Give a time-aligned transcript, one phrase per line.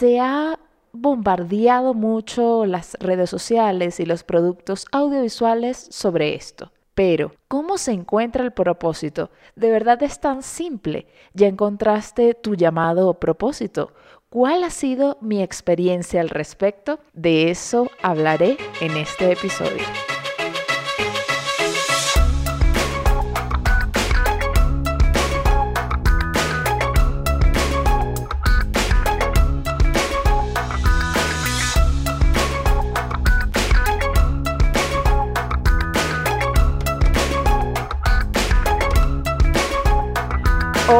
[0.00, 0.58] se ha
[0.92, 6.72] bombardeado mucho las redes sociales y los productos audiovisuales sobre esto.
[6.94, 9.30] Pero, ¿cómo se encuentra el propósito?
[9.56, 11.06] De verdad es tan simple.
[11.34, 13.92] Ya encontraste tu llamado propósito.
[14.30, 17.00] ¿Cuál ha sido mi experiencia al respecto?
[17.12, 19.84] De eso hablaré en este episodio.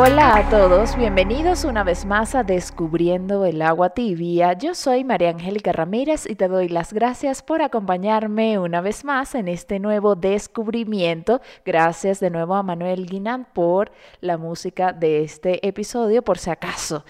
[0.02, 4.54] Hola a todos, bienvenidos una vez más a Descubriendo el agua tibia.
[4.54, 9.34] Yo soy María Angélica Ramírez y te doy las gracias por acompañarme una vez más
[9.34, 11.42] en este nuevo descubrimiento.
[11.66, 13.92] Gracias de nuevo a Manuel Guinán por
[14.22, 17.04] la música de este episodio, por si acaso.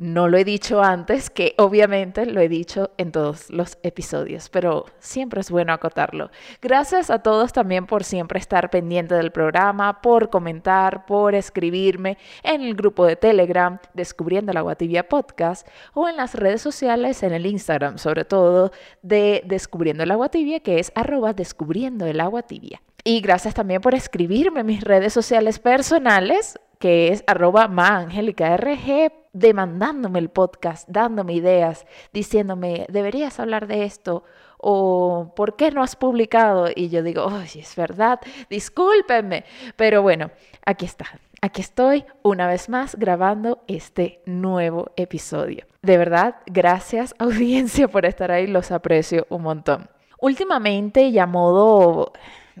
[0.00, 4.86] No lo he dicho antes, que obviamente lo he dicho en todos los episodios, pero
[4.98, 6.30] siempre es bueno acotarlo.
[6.62, 12.62] Gracias a todos también por siempre estar pendiente del programa, por comentar, por escribirme en
[12.62, 17.44] el grupo de Telegram Descubriendo la Guatibia Podcast o en las redes sociales, en el
[17.44, 22.80] Instagram sobre todo, de Descubriendo el Agua Tibia, que es arroba Descubriendo el Agua Tibia.
[23.04, 30.18] Y gracias también por escribirme en mis redes sociales personales que es arroba RG, demandándome
[30.18, 34.24] el podcast, dándome ideas, diciéndome, deberías hablar de esto
[34.58, 36.68] o ¿por qué no has publicado?
[36.74, 39.44] Y yo digo, oye, es verdad, discúlpenme.
[39.76, 40.30] Pero bueno,
[40.64, 41.06] aquí está.
[41.40, 45.64] Aquí estoy una vez más grabando este nuevo episodio.
[45.80, 49.88] De verdad, gracias audiencia por estar ahí, los aprecio un montón.
[50.20, 52.12] Últimamente, y a modo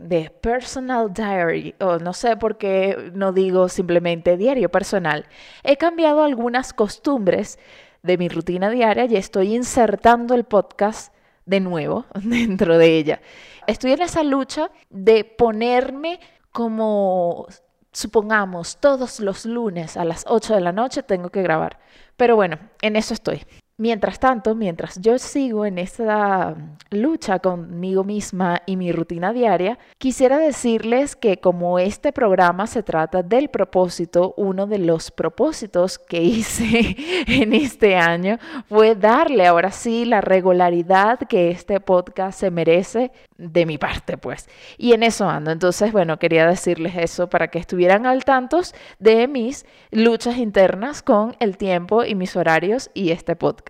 [0.08, 5.26] de personal diary, o no sé por qué no digo simplemente diario personal,
[5.62, 7.58] he cambiado algunas costumbres
[8.02, 11.12] de mi rutina diaria y estoy insertando el podcast
[11.44, 13.20] de nuevo dentro de ella.
[13.66, 16.20] Estoy en esa lucha de ponerme
[16.52, 17.46] como,
[17.92, 21.78] supongamos, todos los lunes a las 8 de la noche tengo que grabar.
[22.16, 23.44] Pero bueno, en eso estoy.
[23.80, 26.54] Mientras tanto, mientras yo sigo en esta
[26.90, 33.22] lucha conmigo misma y mi rutina diaria, quisiera decirles que como este programa se trata
[33.22, 36.94] del propósito, uno de los propósitos que hice
[37.26, 38.36] en este año
[38.68, 44.46] fue darle ahora sí la regularidad que este podcast se merece de mi parte, pues.
[44.76, 45.52] Y en eso ando.
[45.52, 48.60] Entonces, bueno, quería decirles eso para que estuvieran al tanto
[48.98, 53.69] de mis luchas internas con el tiempo y mis horarios y este podcast.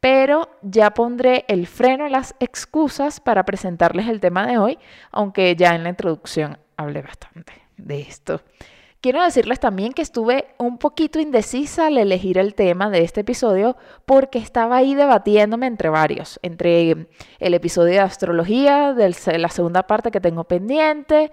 [0.00, 4.78] Pero ya pondré el freno a las excusas para presentarles el tema de hoy,
[5.10, 8.40] aunque ya en la introducción hablé bastante de esto.
[9.02, 13.76] Quiero decirles también que estuve un poquito indecisa al elegir el tema de este episodio
[14.06, 17.08] porque estaba ahí debatiéndome entre varios, entre
[17.40, 21.32] el episodio de astrología, de la segunda parte que tengo pendiente,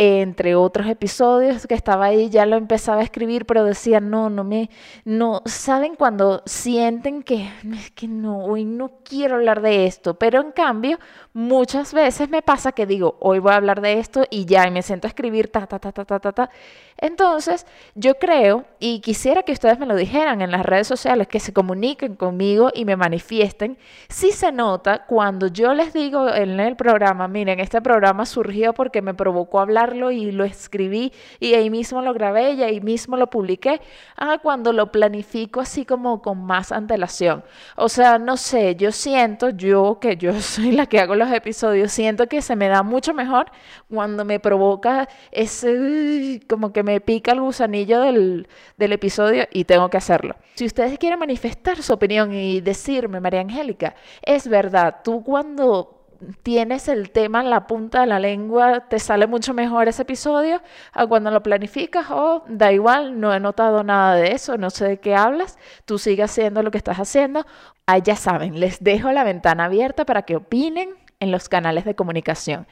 [0.00, 4.44] entre otros episodios que estaba ahí, ya lo empezaba a escribir, pero decía, no, no
[4.44, 4.70] me,
[5.04, 10.14] no, ¿saben cuando sienten que es que no, hoy no quiero hablar de esto?
[10.14, 11.00] Pero en cambio,
[11.32, 14.70] muchas veces me pasa que digo, hoy voy a hablar de esto y ya, y
[14.70, 16.50] me siento a escribir, ta, ta, ta, ta, ta, ta, ta.
[16.96, 17.66] Entonces,
[17.96, 21.52] yo creo, y quisiera que ustedes me lo dijeran en las redes sociales, que se
[21.52, 23.78] comuniquen conmigo y me manifiesten,
[24.08, 29.02] si se nota cuando yo les digo en el programa, miren, este programa surgió porque
[29.02, 33.28] me provocó hablar y lo escribí y ahí mismo lo grabé y ahí mismo lo
[33.28, 33.80] publiqué,
[34.16, 37.44] ah, cuando lo planifico así como con más antelación.
[37.76, 41.92] O sea, no sé, yo siento, yo que yo soy la que hago los episodios,
[41.92, 43.46] siento que se me da mucho mejor
[43.88, 49.88] cuando me provoca ese, como que me pica el gusanillo del, del episodio y tengo
[49.90, 50.36] que hacerlo.
[50.54, 55.97] Si ustedes quieren manifestar su opinión y decirme, María Angélica, es verdad, tú cuando
[56.42, 60.62] tienes el tema en la punta de la lengua, te sale mucho mejor ese episodio
[60.92, 64.86] a cuando lo planificas o da igual, no he notado nada de eso, no sé
[64.86, 67.46] de qué hablas, tú sigas haciendo lo que estás haciendo.
[67.86, 70.90] Ah, ya saben, les dejo la ventana abierta para que opinen
[71.20, 72.66] en los canales de comunicación.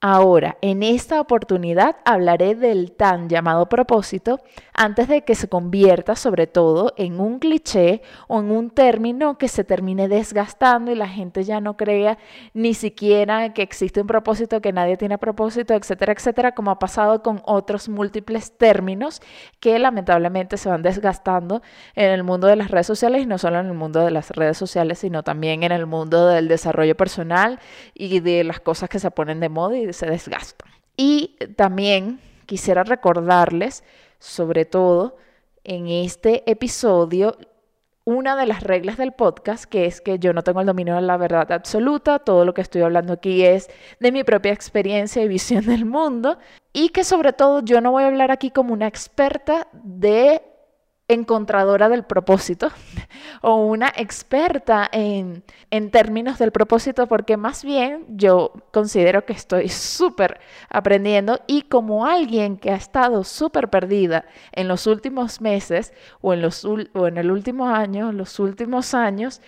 [0.00, 4.40] Ahora, en esta oportunidad hablaré del tan llamado propósito
[4.78, 9.48] antes de que se convierta sobre todo en un cliché o en un término que
[9.48, 12.16] se termine desgastando y la gente ya no crea
[12.54, 17.24] ni siquiera que existe un propósito, que nadie tiene propósito, etcétera, etcétera, como ha pasado
[17.24, 19.20] con otros múltiples términos
[19.58, 21.60] que lamentablemente se van desgastando
[21.96, 24.30] en el mundo de las redes sociales y no solo en el mundo de las
[24.30, 27.58] redes sociales, sino también en el mundo del desarrollo personal
[27.94, 30.70] y de las cosas que se ponen de moda y se desgastan.
[30.96, 33.82] Y también quisiera recordarles,
[34.18, 35.16] sobre todo
[35.64, 37.36] en este episodio,
[38.04, 41.02] una de las reglas del podcast, que es que yo no tengo el dominio de
[41.02, 43.68] la verdad absoluta, todo lo que estoy hablando aquí es
[44.00, 46.38] de mi propia experiencia y visión del mundo,
[46.72, 50.40] y que sobre todo yo no voy a hablar aquí como una experta de
[51.08, 52.68] encontradora del propósito
[53.42, 59.70] o una experta en, en, términos del propósito porque más bien yo considero que estoy
[59.70, 60.38] súper
[60.68, 66.42] aprendiendo y como alguien que ha estado súper perdida en los últimos meses o en,
[66.42, 69.40] los, o en el último año, los últimos años,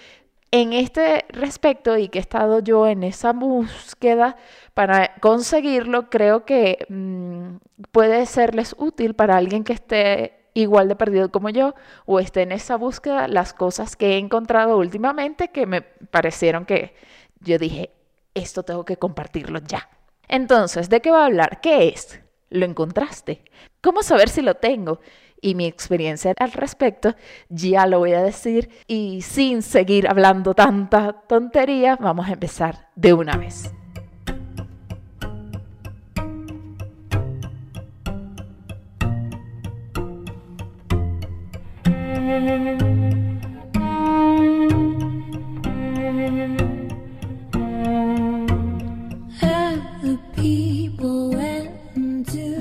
[0.53, 4.37] en este respecto y que he estado yo en esa búsqueda
[4.75, 7.56] para conseguirlo, creo que mmm,
[7.93, 11.75] puede serles útil para alguien que esté igual de perdido como yo
[12.06, 16.94] o esté en esa búsqueda, las cosas que he encontrado últimamente que me parecieron que
[17.41, 17.91] yo dije,
[18.35, 19.88] esto tengo que compartirlo ya.
[20.29, 21.61] Entonces, ¿de qué va a hablar?
[21.61, 22.20] ¿Qué es?
[22.50, 23.44] ¿Lo encontraste?
[23.81, 25.00] ¿Cómo saber si lo tengo?
[25.41, 27.14] Y mi experiencia al respecto
[27.49, 33.14] ya lo voy a decir y sin seguir hablando tanta tontería, vamos a empezar de
[33.14, 33.73] una vez.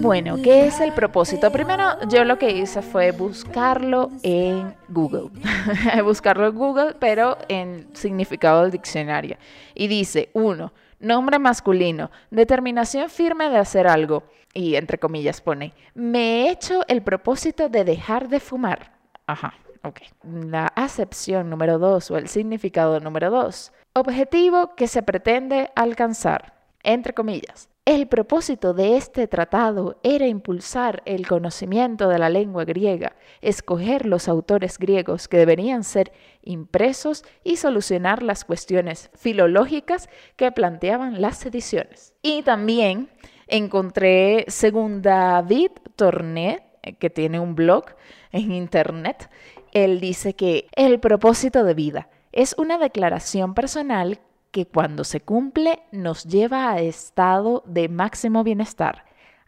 [0.01, 1.51] Bueno, ¿qué es el propósito?
[1.51, 5.29] Primero, yo lo que hice fue buscarlo en Google.
[6.03, 9.37] buscarlo en Google, pero en significado del diccionario.
[9.75, 14.23] Y dice, uno, nombre masculino, determinación firme de hacer algo.
[14.53, 18.93] Y entre comillas pone, me he hecho el propósito de dejar de fumar.
[19.27, 19.53] Ajá,
[19.83, 20.01] ok.
[20.23, 23.71] La acepción número dos o el significado número dos.
[23.93, 26.53] Objetivo que se pretende alcanzar.
[26.83, 27.69] Entre comillas.
[27.85, 34.27] El propósito de este tratado era impulsar el conocimiento de la lengua griega, escoger los
[34.27, 36.11] autores griegos que deberían ser
[36.43, 42.13] impresos y solucionar las cuestiones filológicas que planteaban las ediciones.
[42.21, 43.09] Y también
[43.47, 46.61] encontré, según David Tornet,
[46.99, 47.85] que tiene un blog
[48.31, 49.31] en internet,
[49.73, 54.19] él dice que el propósito de vida es una declaración personal
[54.51, 59.05] que cuando se cumple nos lleva a estado de máximo bienestar.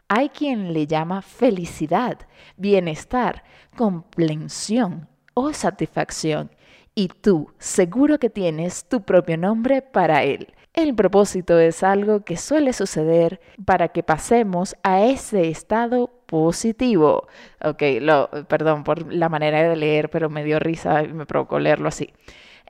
[0.08, 2.18] Hay quien le llama felicidad,
[2.56, 3.44] bienestar,
[3.76, 6.50] comprensión o satisfacción.
[6.94, 10.52] Y tú seguro que tienes tu propio nombre para él.
[10.74, 17.28] El propósito es algo que suele suceder para que pasemos a ese estado positivo.
[17.62, 21.58] Ok, lo, perdón por la manera de leer, pero me dio risa y me provocó
[21.58, 22.10] leerlo así.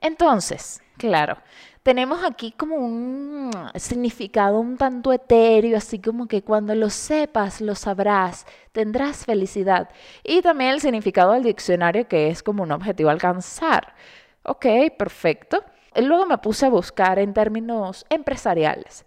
[0.01, 1.37] Entonces, claro,
[1.81, 7.73] tenemos aquí como un significado un tanto etéreo, así como que cuando lo sepas, lo
[7.73, 9.87] sabrás, tendrás felicidad.
[10.25, 13.95] Y también el significado del diccionario que es como un objetivo a alcanzar.
[14.43, 14.65] Ok,
[14.97, 15.63] perfecto.
[15.95, 19.05] Luego me puse a buscar en términos empresariales,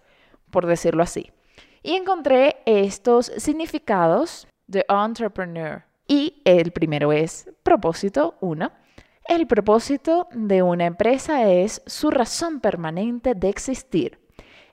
[0.51, 1.31] por decirlo así,
[1.87, 5.85] y encontré estos significados de entrepreneur.
[6.09, 8.73] Y el primero es propósito, uno.
[9.25, 14.19] El propósito de una empresa es su razón permanente de existir.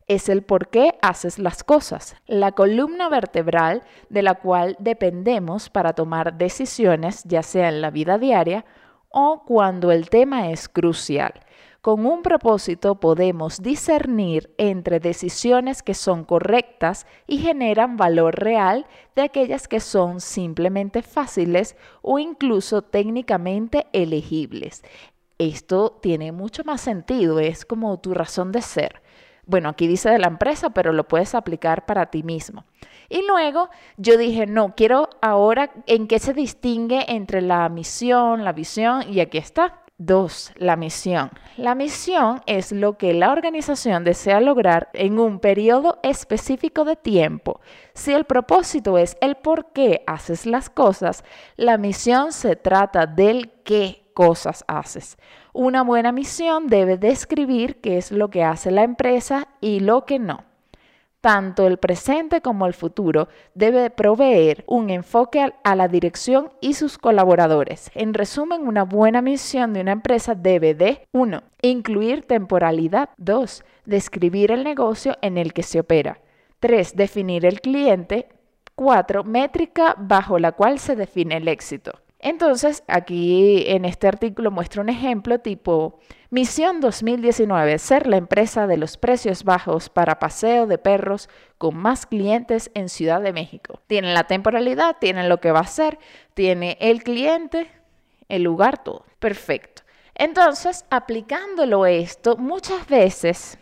[0.08, 5.94] Es el por qué haces las cosas, la columna vertebral de la cual dependemos para
[5.94, 8.66] tomar decisiones, ya sea en la vida diaria
[9.10, 11.34] o cuando el tema es crucial.
[11.84, 18.86] Con un propósito podemos discernir entre decisiones que son correctas y generan valor real
[19.18, 24.82] de aquellas que son simplemente fáciles o incluso técnicamente elegibles.
[25.38, 29.02] Esto tiene mucho más sentido, es como tu razón de ser.
[29.46, 32.64] Bueno, aquí dice de la empresa, pero lo puedes aplicar para ti mismo.
[33.10, 38.54] Y luego yo dije, no, quiero ahora en qué se distingue entre la misión, la
[38.54, 39.83] visión, y aquí está.
[40.00, 41.30] Dos, la misión.
[41.56, 47.62] La misión es lo que la organización desea lograr en un periodo específico de tiempo.
[47.94, 51.24] Si el propósito es el por qué haces las cosas,
[51.58, 55.16] la misión se trata del qué cosas haces.
[55.54, 60.18] Una buena misión debe describir qué es lo que hace la empresa y lo que
[60.18, 60.53] no
[61.24, 66.98] tanto el presente como el futuro, debe proveer un enfoque a la dirección y sus
[66.98, 67.90] colaboradores.
[67.96, 71.42] En resumen, una buena misión de una empresa debe de 1.
[71.62, 73.12] Incluir temporalidad.
[73.20, 73.64] 2.
[73.86, 76.20] Describir el negocio en el que se opera.
[76.60, 76.94] 3.
[76.98, 78.28] Definir el cliente.
[78.76, 79.24] 4.
[79.24, 81.94] Métrica bajo la cual se define el éxito.
[82.26, 86.00] Entonces, aquí en este artículo muestra un ejemplo tipo
[86.30, 91.28] Misión 2019, ser la empresa de los precios bajos para paseo de perros
[91.58, 93.82] con más clientes en Ciudad de México.
[93.88, 96.00] Tiene la temporalidad, tiene lo que va a hacer,
[96.34, 97.70] tiene el cliente,
[98.30, 99.06] el lugar, todo.
[99.20, 99.82] Perfecto.
[100.16, 103.60] Entonces, aplicándolo esto, muchas veces,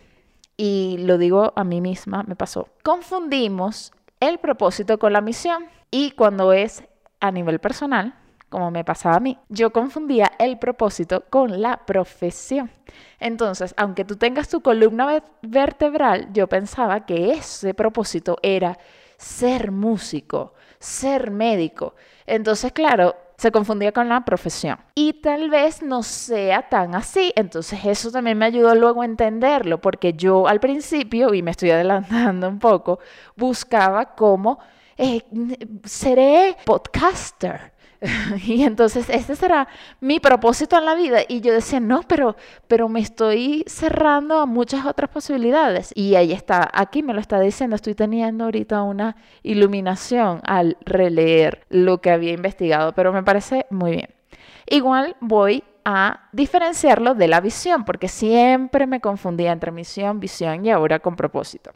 [0.55, 5.65] y lo digo a mí misma, me pasó, confundimos el propósito con la misión.
[5.89, 6.83] Y cuando es
[7.19, 8.20] a nivel personal,
[8.51, 12.69] como me pasaba a mí, yo confundía el propósito con la profesión.
[13.17, 18.77] Entonces, aunque tú tengas tu columna vertebral, yo pensaba que ese propósito era
[19.17, 21.95] ser músico, ser médico.
[22.27, 24.77] Entonces, claro, se confundía con la profesión.
[24.95, 27.31] Y tal vez no sea tan así.
[27.37, 31.71] Entonces eso también me ayudó luego a entenderlo, porque yo al principio, y me estoy
[31.71, 32.99] adelantando un poco,
[33.37, 34.59] buscaba cómo
[34.97, 35.21] eh,
[35.85, 37.70] seré podcaster
[38.47, 39.67] y entonces ese será
[39.99, 41.19] mi propósito en la vida.
[41.27, 42.35] Y yo decía, no, pero,
[42.67, 45.91] pero me estoy cerrando a muchas otras posibilidades.
[45.95, 51.65] Y ahí está, aquí me lo está diciendo, estoy teniendo ahorita una iluminación al releer
[51.69, 54.09] lo que había investigado, pero me parece muy bien.
[54.67, 60.71] Igual voy a diferenciarlo de la visión, porque siempre me confundía entre misión, visión y
[60.71, 61.71] ahora con propósito.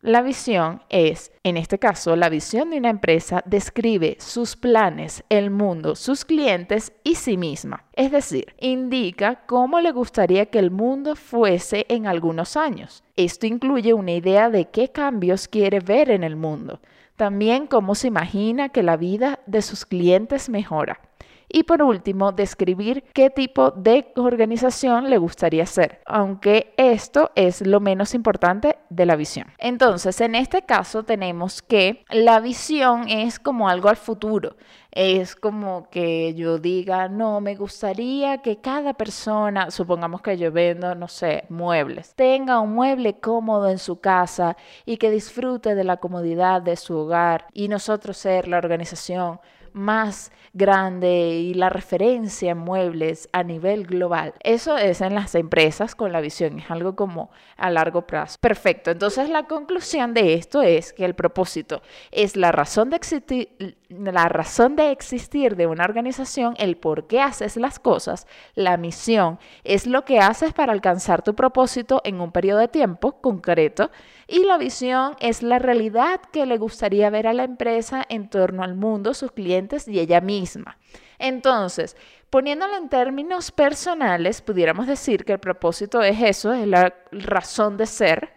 [0.00, 5.50] La visión es, en este caso, la visión de una empresa describe sus planes, el
[5.50, 7.84] mundo, sus clientes y sí misma.
[7.94, 13.02] Es decir, indica cómo le gustaría que el mundo fuese en algunos años.
[13.16, 16.80] Esto incluye una idea de qué cambios quiere ver en el mundo.
[17.16, 21.00] También cómo se imagina que la vida de sus clientes mejora.
[21.48, 27.80] Y por último, describir qué tipo de organización le gustaría ser, aunque esto es lo
[27.80, 29.46] menos importante de la visión.
[29.58, 34.56] Entonces, en este caso tenemos que la visión es como algo al futuro.
[34.90, 40.94] Es como que yo diga, no, me gustaría que cada persona, supongamos que yo vendo,
[40.94, 45.98] no sé, muebles, tenga un mueble cómodo en su casa y que disfrute de la
[45.98, 49.40] comodidad de su hogar y nosotros ser la organización
[49.78, 54.34] más grande y la referencia en muebles a nivel global.
[54.40, 58.38] Eso es en las empresas con la visión, es algo como a largo plazo.
[58.40, 63.76] Perfecto, entonces la conclusión de esto es que el propósito es la razón de existir,
[63.88, 69.38] la razón de existir de una organización, el por qué haces las cosas, la misión
[69.64, 73.90] es lo que haces para alcanzar tu propósito en un periodo de tiempo concreto
[74.26, 78.62] y la visión es la realidad que le gustaría ver a la empresa en torno
[78.62, 80.76] al mundo, sus clientes y ella misma.
[81.18, 81.96] Entonces,
[82.28, 87.86] poniéndolo en términos personales, pudiéramos decir que el propósito es eso, es la razón de
[87.86, 88.34] ser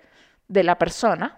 [0.48, 1.38] de la persona.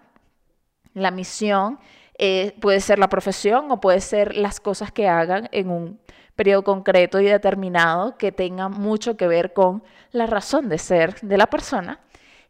[0.93, 1.79] La misión
[2.25, 5.99] eh, puede ser la profesión o puede ser las cosas que hagan en un
[6.37, 11.37] periodo concreto y determinado que tengan mucho que ver con la razón de ser de
[11.37, 11.99] la persona.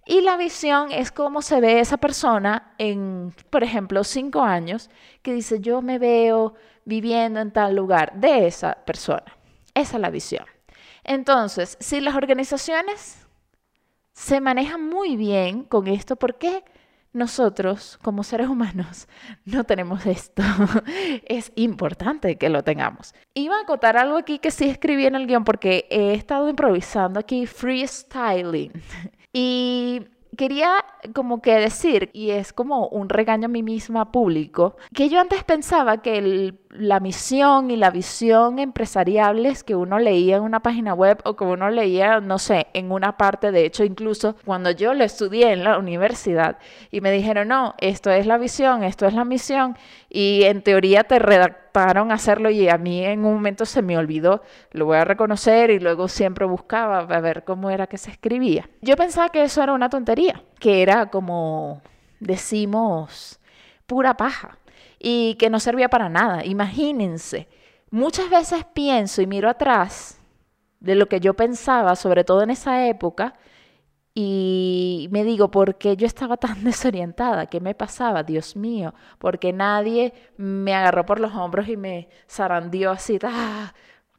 [0.05, 4.91] Y la visión es cómo se ve esa persona en, por ejemplo, cinco años,
[5.23, 6.53] que dice, yo me veo
[6.85, 9.25] viviendo en tal lugar, de esa persona.
[9.73, 10.45] Esa es la visión.
[11.03, 13.25] Entonces, si las organizaciones
[14.11, 16.63] se manejan muy bien con esto, ¿por qué
[17.13, 19.07] nosotros como seres humanos
[19.45, 20.43] no tenemos esto?
[21.25, 23.13] es importante que lo tengamos.
[23.33, 27.19] Iba a acotar algo aquí que sí escribí en el guion porque he estado improvisando
[27.19, 28.71] aquí freestyling.
[29.35, 30.03] Y
[30.37, 35.19] quería como que decir, y es como un regaño a mí misma público, que yo
[35.19, 40.93] antes pensaba que la misión y la visión empresariales que uno leía en una página
[40.93, 44.93] web o que uno leía, no sé, en una parte, de hecho, incluso cuando yo
[44.93, 46.57] lo estudié en la universidad
[46.89, 49.77] y me dijeron, no, esto es la visión, esto es la misión,
[50.09, 54.41] y en teoría te redactaron hacerlo y a mí en un momento se me olvidó,
[54.71, 58.69] lo voy a reconocer y luego siempre buscaba a ver cómo era que se escribía.
[58.81, 61.81] Yo pensaba que eso era una tontería, que era como
[62.19, 63.39] decimos
[63.85, 64.57] pura paja
[65.03, 66.45] y que no servía para nada.
[66.45, 67.47] Imagínense,
[67.91, 70.19] muchas veces pienso y miro atrás
[70.79, 73.35] de lo que yo pensaba, sobre todo en esa época,
[74.15, 77.47] y me digo, ¿por qué yo estaba tan desorientada?
[77.47, 78.23] ¿Qué me pasaba?
[78.23, 83.73] Dios mío, porque nadie me agarró por los hombros y me zarandió así, ¡ah!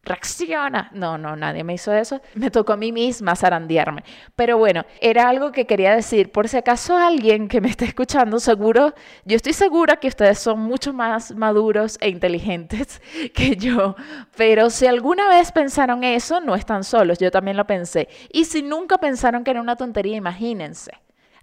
[0.05, 0.91] Reacciona.
[0.93, 2.21] No, no, nadie me hizo eso.
[2.35, 4.05] Me tocó a mí misma zarandearme.
[4.37, 6.31] Pero bueno, era algo que quería decir.
[6.31, 8.95] Por si acaso alguien que me esté escuchando, seguro,
[9.25, 13.01] yo estoy segura que ustedes son mucho más maduros e inteligentes
[13.35, 13.97] que yo.
[14.37, 17.19] Pero si alguna vez pensaron eso, no están solos.
[17.19, 18.09] Yo también lo pensé.
[18.33, 20.93] Y si nunca pensaron que era una tontería, imagínense.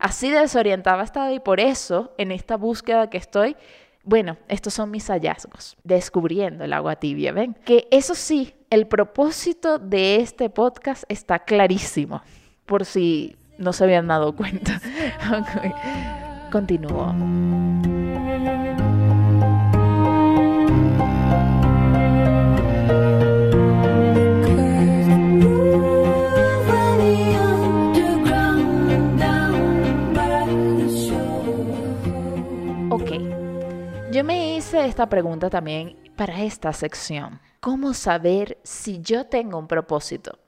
[0.02, 3.56] Así desorientada estaba y por eso, en esta búsqueda que estoy,
[4.04, 7.56] bueno, estos son mis hallazgos, descubriendo el agua tibia, ¿ven?
[7.66, 12.22] Que eso sí, el propósito de este podcast está clarísimo,
[12.66, 14.82] por si no se habían dado cuenta.
[16.52, 17.91] Continúo.
[34.72, 37.42] Hice esta pregunta también para esta sección.
[37.60, 40.40] ¿Cómo saber si yo tengo un propósito?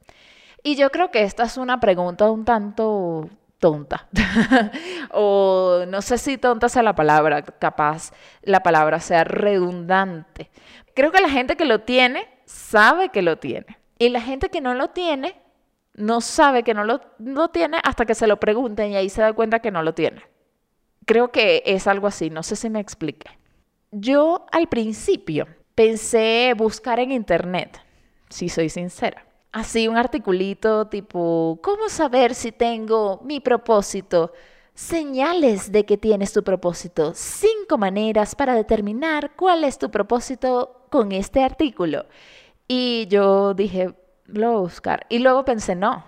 [0.64, 4.08] Y yo creo que esta es una pregunta un tanto tonta.
[5.12, 8.14] o no sé si tonta sea la palabra, capaz
[8.44, 10.50] la palabra sea redundante.
[10.96, 13.78] Creo que la gente que lo tiene sabe que lo tiene.
[14.00, 15.36] Y la gente que no lo tiene
[15.96, 19.34] no sabe que no lo, tiene hasta que se lo pregunten y ahí se da
[19.34, 20.24] cuenta que no lo tiene.
[21.06, 23.43] Creo que es algo así, no sé si me expliqué.
[23.96, 25.46] Yo al principio
[25.76, 27.80] pensé buscar en internet,
[28.28, 29.28] si soy sincera.
[29.52, 34.32] Así un articulito tipo, ¿cómo saber si tengo mi propósito?
[34.74, 37.12] Señales de que tienes tu propósito.
[37.14, 42.08] Cinco maneras para determinar cuál es tu propósito con este artículo.
[42.68, 43.94] Y yo dije,
[44.26, 45.06] lo voy a buscar.
[45.08, 46.04] Y luego pensé, no,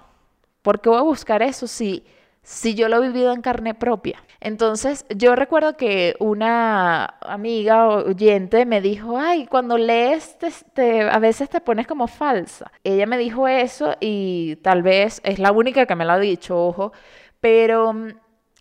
[0.64, 2.04] ¿por qué voy a buscar eso si,
[2.42, 4.25] si yo lo he vivido en carne propia?
[4.46, 10.38] Entonces, yo recuerdo que una amiga oyente me dijo, ay, cuando lees,
[11.12, 12.72] a veces te pones como falsa.
[12.84, 16.64] Ella me dijo eso y tal vez es la única que me lo ha dicho,
[16.64, 16.94] ojo,
[17.40, 18.10] pero mm,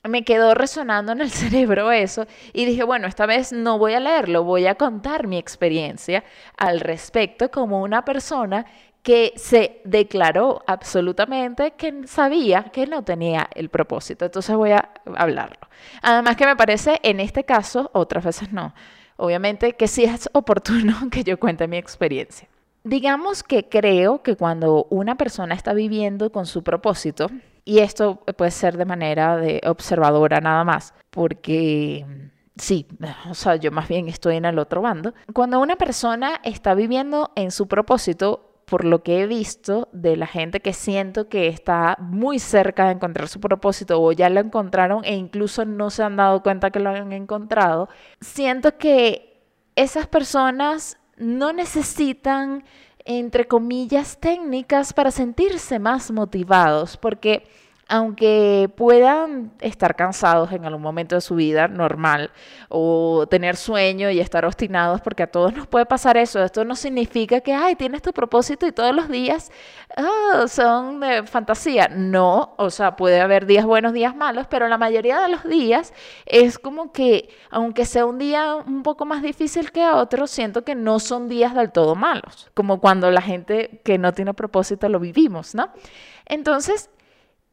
[0.05, 4.00] me quedó resonando en el cerebro eso y dije, bueno, esta vez no voy a
[4.00, 6.25] leerlo, voy a contar mi experiencia
[6.57, 8.64] al respecto como una persona
[9.05, 14.25] que se declaró absolutamente que sabía que no tenía el propósito.
[14.25, 15.59] Entonces voy a hablarlo.
[16.01, 18.75] Además que me parece, en este caso, otras veces no,
[19.19, 22.49] obviamente que sí es oportuno que yo cuente mi experiencia.
[22.83, 27.29] Digamos que creo que cuando una persona está viviendo con su propósito,
[27.67, 32.07] y esto puede ser de manera de observadora nada más, porque
[32.57, 32.87] sí,
[33.29, 35.13] o sea, yo más bien estoy en el otro bando.
[35.35, 40.26] Cuando una persona está viviendo en su propósito, por lo que he visto de la
[40.26, 45.04] gente que siento que está muy cerca de encontrar su propósito o ya lo encontraron
[45.04, 47.88] e incluso no se han dado cuenta que lo han encontrado,
[48.20, 49.42] siento que
[49.77, 52.64] esas personas no necesitan,
[53.05, 57.44] entre comillas, técnicas para sentirse más motivados, porque
[57.88, 62.31] aunque puedan estar cansados en algún momento de su vida normal
[62.68, 66.77] o tener sueño y estar obstinados, porque a todos nos puede pasar eso, esto no
[66.77, 69.51] significa que, ay, tienes tu propósito y todos los días
[69.97, 71.88] oh, son de fantasía.
[71.88, 75.92] No, o sea, puede haber días buenos, días malos, pero la mayoría de los días
[76.27, 80.75] es como que, aunque sea un día un poco más difícil que otro, siento que
[80.75, 85.01] no son días del todo malos, como cuando la gente que no tiene propósito lo
[85.01, 85.70] vivimos, ¿no?
[86.27, 86.90] Entonces,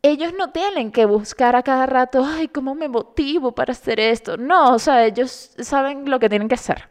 [0.02, 4.38] ellos no tienen que buscar a cada rato, ay, ¿cómo me motivo para hacer esto?
[4.38, 6.90] No, o sea, ellos saben lo que tienen que hacer.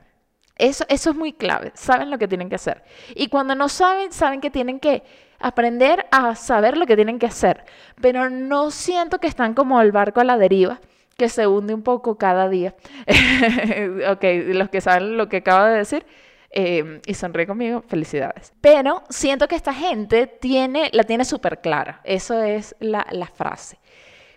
[0.56, 2.84] Eso, eso es muy clave, saben lo que tienen que hacer.
[3.14, 5.02] Y cuando no saben, saben que tienen que
[5.40, 7.64] aprender a saber lo que tienen que hacer.
[8.00, 10.80] Pero no siento que están como el barco a la deriva,
[11.16, 12.74] que se hunde un poco cada día.
[14.10, 16.06] ok, los que saben lo que acabo de decir,
[16.52, 18.52] Em, y sonríe conmigo, felicidades.
[18.60, 23.78] Pero siento que esta gente tiene, la tiene súper clara, eso es la, la frase.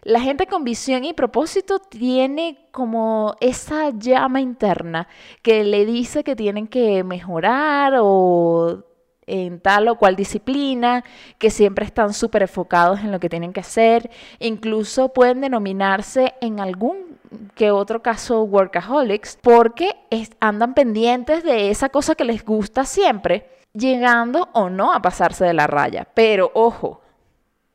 [0.03, 5.07] La gente con visión y propósito tiene como esa llama interna
[5.41, 8.83] que le dice que tienen que mejorar o
[9.27, 11.03] en tal o cual disciplina,
[11.37, 14.09] que siempre están súper enfocados en lo que tienen que hacer,
[14.39, 17.17] incluso pueden denominarse en algún
[17.55, 19.95] que otro caso workaholics, porque
[20.39, 25.53] andan pendientes de esa cosa que les gusta siempre, llegando o no a pasarse de
[25.53, 26.07] la raya.
[26.13, 27.01] Pero ojo,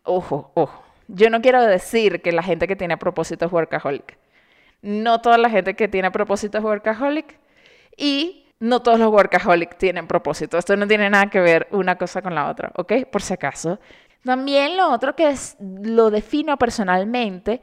[0.05, 0.83] ojo, ojo.
[1.09, 4.19] Yo no quiero decir que la gente que tiene propósito es workaholic.
[4.83, 7.39] No toda la gente que tiene propósito es workaholic.
[7.97, 10.59] Y no todos los workaholics tienen propósito.
[10.59, 12.92] Esto no tiene nada que ver una cosa con la otra, ¿ok?
[13.11, 13.79] Por si acaso.
[14.25, 17.62] También lo otro que es, lo defino personalmente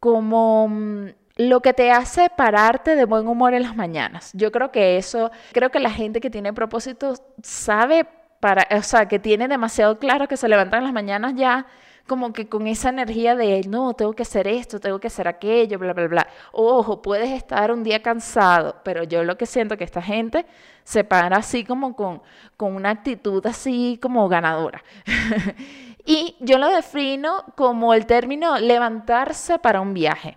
[0.00, 4.30] como mm, lo que te hace pararte de buen humor en las mañanas.
[4.34, 8.06] Yo creo que eso, creo que la gente que tiene propósitos sabe
[8.40, 11.66] para, o sea, que tiene demasiado claro que se levantan las mañanas ya
[12.06, 15.78] como que con esa energía de, no, tengo que hacer esto, tengo que hacer aquello,
[15.78, 16.28] bla, bla, bla.
[16.52, 20.46] Ojo, puedes estar un día cansado, pero yo lo que siento que esta gente
[20.84, 22.22] se para así como con,
[22.56, 24.82] con una actitud así como ganadora.
[26.04, 30.36] y yo lo defino como el término levantarse para un viaje.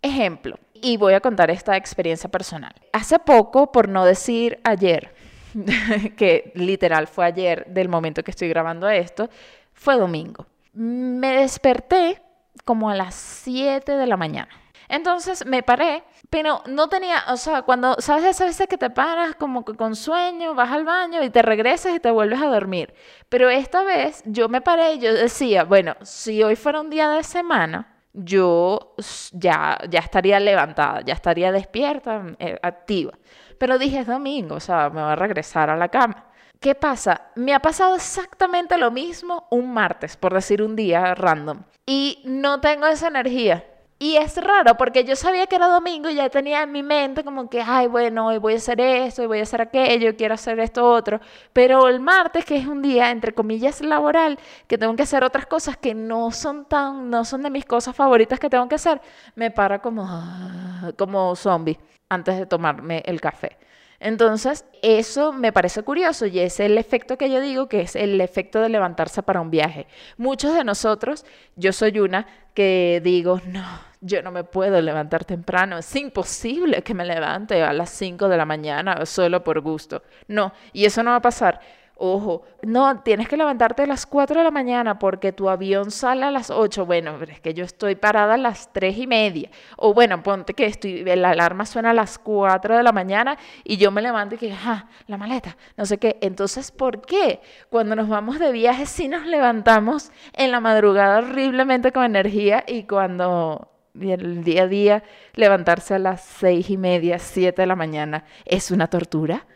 [0.00, 2.74] Ejemplo, y voy a contar esta experiencia personal.
[2.92, 5.14] Hace poco, por no decir ayer,
[6.16, 9.28] que literal fue ayer del momento que estoy grabando esto,
[9.72, 10.46] fue domingo.
[10.72, 12.22] Me desperté
[12.64, 14.48] como a las 7 de la mañana.
[14.88, 19.34] Entonces me paré, pero no tenía, o sea, cuando, ¿sabes esas veces que te paras
[19.36, 22.92] como con sueño, vas al baño y te regresas y te vuelves a dormir?
[23.30, 27.08] Pero esta vez yo me paré y yo decía, bueno, si hoy fuera un día
[27.08, 28.94] de semana, yo
[29.32, 33.12] ya, ya estaría levantada, ya estaría despierta, eh, activa.
[33.58, 36.26] Pero dije, es domingo, o sea, me voy a regresar a la cama.
[36.62, 37.22] ¿Qué pasa?
[37.34, 41.64] Me ha pasado exactamente lo mismo un martes, por decir un día random.
[41.86, 43.66] Y no tengo esa energía.
[43.98, 47.24] Y es raro porque yo sabía que era domingo y ya tenía en mi mente
[47.24, 50.34] como que, ay, bueno, hoy voy a hacer esto, hoy voy a hacer aquello, quiero
[50.34, 51.20] hacer esto otro.
[51.52, 55.46] Pero el martes, que es un día, entre comillas, laboral, que tengo que hacer otras
[55.46, 59.00] cosas que no son tan, no son de mis cosas favoritas que tengo que hacer,
[59.34, 61.76] me para como, ah, como zombie
[62.08, 63.58] antes de tomarme el café.
[64.02, 68.20] Entonces, eso me parece curioso y es el efecto que yo digo que es el
[68.20, 69.86] efecto de levantarse para un viaje.
[70.16, 73.64] Muchos de nosotros, yo soy una que digo, no,
[74.00, 78.36] yo no me puedo levantar temprano, es imposible que me levante a las 5 de
[78.36, 80.02] la mañana solo por gusto.
[80.26, 81.60] No, y eso no va a pasar.
[81.96, 86.24] Ojo, no, tienes que levantarte a las 4 de la mañana porque tu avión sale
[86.24, 86.86] a las 8.
[86.86, 89.50] Bueno, es que yo estoy parada a las 3 y media.
[89.76, 93.76] O bueno, ponte que estoy, la alarma suena a las 4 de la mañana y
[93.76, 96.18] yo me levanto y que, ah, la maleta, no sé qué.
[96.20, 97.40] Entonces, ¿por qué?
[97.70, 102.84] Cuando nos vamos de viaje sí nos levantamos en la madrugada horriblemente con energía y
[102.84, 103.68] cuando
[104.00, 108.70] el día a día levantarse a las 6 y media, 7 de la mañana es
[108.70, 109.46] una tortura?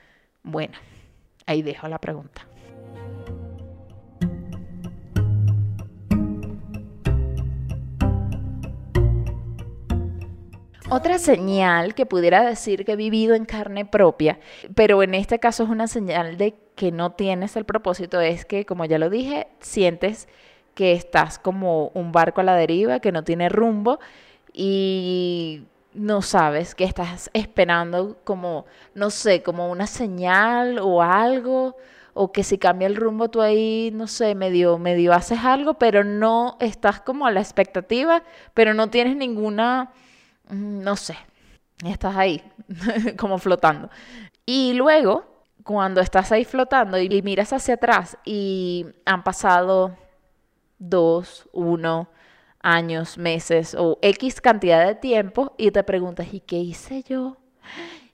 [0.42, 0.74] Bueno.
[1.46, 2.46] Ahí dejo la pregunta.
[10.88, 14.38] Otra señal que pudiera decir que he vivido en carne propia,
[14.74, 18.64] pero en este caso es una señal de que no tienes el propósito, es que,
[18.64, 20.28] como ya lo dije, sientes
[20.74, 23.98] que estás como un barco a la deriva, que no tiene rumbo
[24.52, 25.64] y
[25.96, 31.76] no sabes que estás esperando como, no sé, como una señal o algo,
[32.12, 36.04] o que si cambia el rumbo tú ahí, no sé, medio, medio haces algo, pero
[36.04, 38.22] no estás como a la expectativa,
[38.54, 39.92] pero no tienes ninguna,
[40.48, 41.16] mm, no sé,
[41.84, 42.42] estás ahí
[43.18, 43.90] como flotando.
[44.44, 45.24] Y luego,
[45.62, 49.96] cuando estás ahí flotando y miras hacia atrás y han pasado
[50.78, 52.08] dos, uno,
[52.66, 57.36] años, meses o X cantidad de tiempo y te preguntas, ¿y qué hice yo?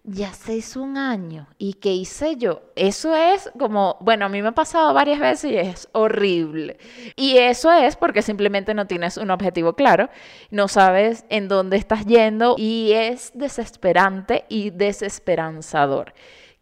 [0.04, 1.46] Ya se un año.
[1.58, 2.62] ¿Y qué hice yo?
[2.74, 6.78] Eso es como, bueno, a mí me ha pasado varias veces y es horrible.
[7.14, 10.10] Y eso es porque simplemente no tienes un objetivo claro,
[10.50, 16.14] no sabes en dónde estás yendo y es desesperante y desesperanzador.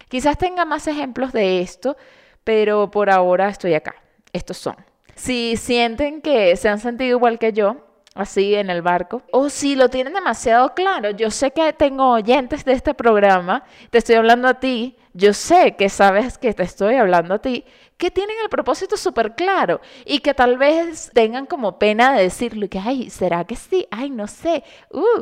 [0.07, 1.97] Quizás tenga más ejemplos de esto,
[2.43, 3.95] pero por ahora estoy acá.
[4.33, 4.90] Estos son.
[5.21, 7.75] Si sienten que se han sentido igual que yo,
[8.15, 12.65] así en el barco, o si lo tienen demasiado claro, yo sé que tengo oyentes
[12.65, 16.95] de este programa, te estoy hablando a ti, yo sé que sabes que te estoy
[16.95, 17.65] hablando a ti,
[17.97, 22.67] que tienen el propósito súper claro y que tal vez tengan como pena de decirlo,
[22.67, 23.87] que, ay, ¿será que sí?
[23.91, 25.21] Ay, no sé, uh,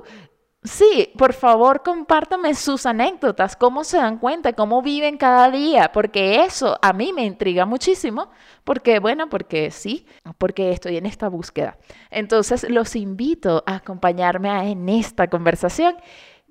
[0.62, 6.44] Sí, por favor, compártame sus anécdotas, cómo se dan cuenta, cómo viven cada día, porque
[6.44, 8.30] eso a mí me intriga muchísimo,
[8.66, 10.06] porque bueno, porque sí,
[10.38, 11.78] porque estoy en esta búsqueda.
[12.12, 15.96] Entonces, los invito a acompañarme en esta conversación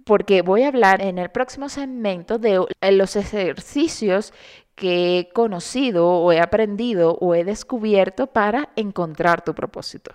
[0.06, 4.32] porque voy a hablar en el próximo segmento de los ejercicios
[4.74, 10.12] que he conocido o he aprendido o he descubierto para encontrar tu propósito.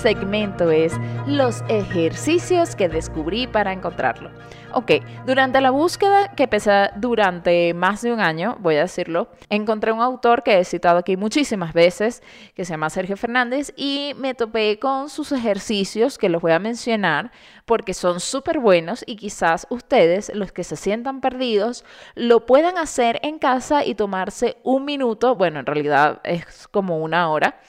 [0.00, 0.94] Segmento es
[1.26, 4.30] los ejercicios que descubrí para encontrarlo.
[4.72, 4.92] Ok,
[5.26, 10.00] durante la búsqueda que empecé durante más de un año, voy a decirlo, encontré un
[10.00, 12.22] autor que he citado aquí muchísimas veces,
[12.54, 16.60] que se llama Sergio Fernández, y me topé con sus ejercicios que los voy a
[16.60, 17.30] mencionar
[17.66, 21.84] porque son súper buenos y quizás ustedes, los que se sientan perdidos,
[22.14, 27.28] lo puedan hacer en casa y tomarse un minuto, bueno, en realidad es como una
[27.28, 27.60] hora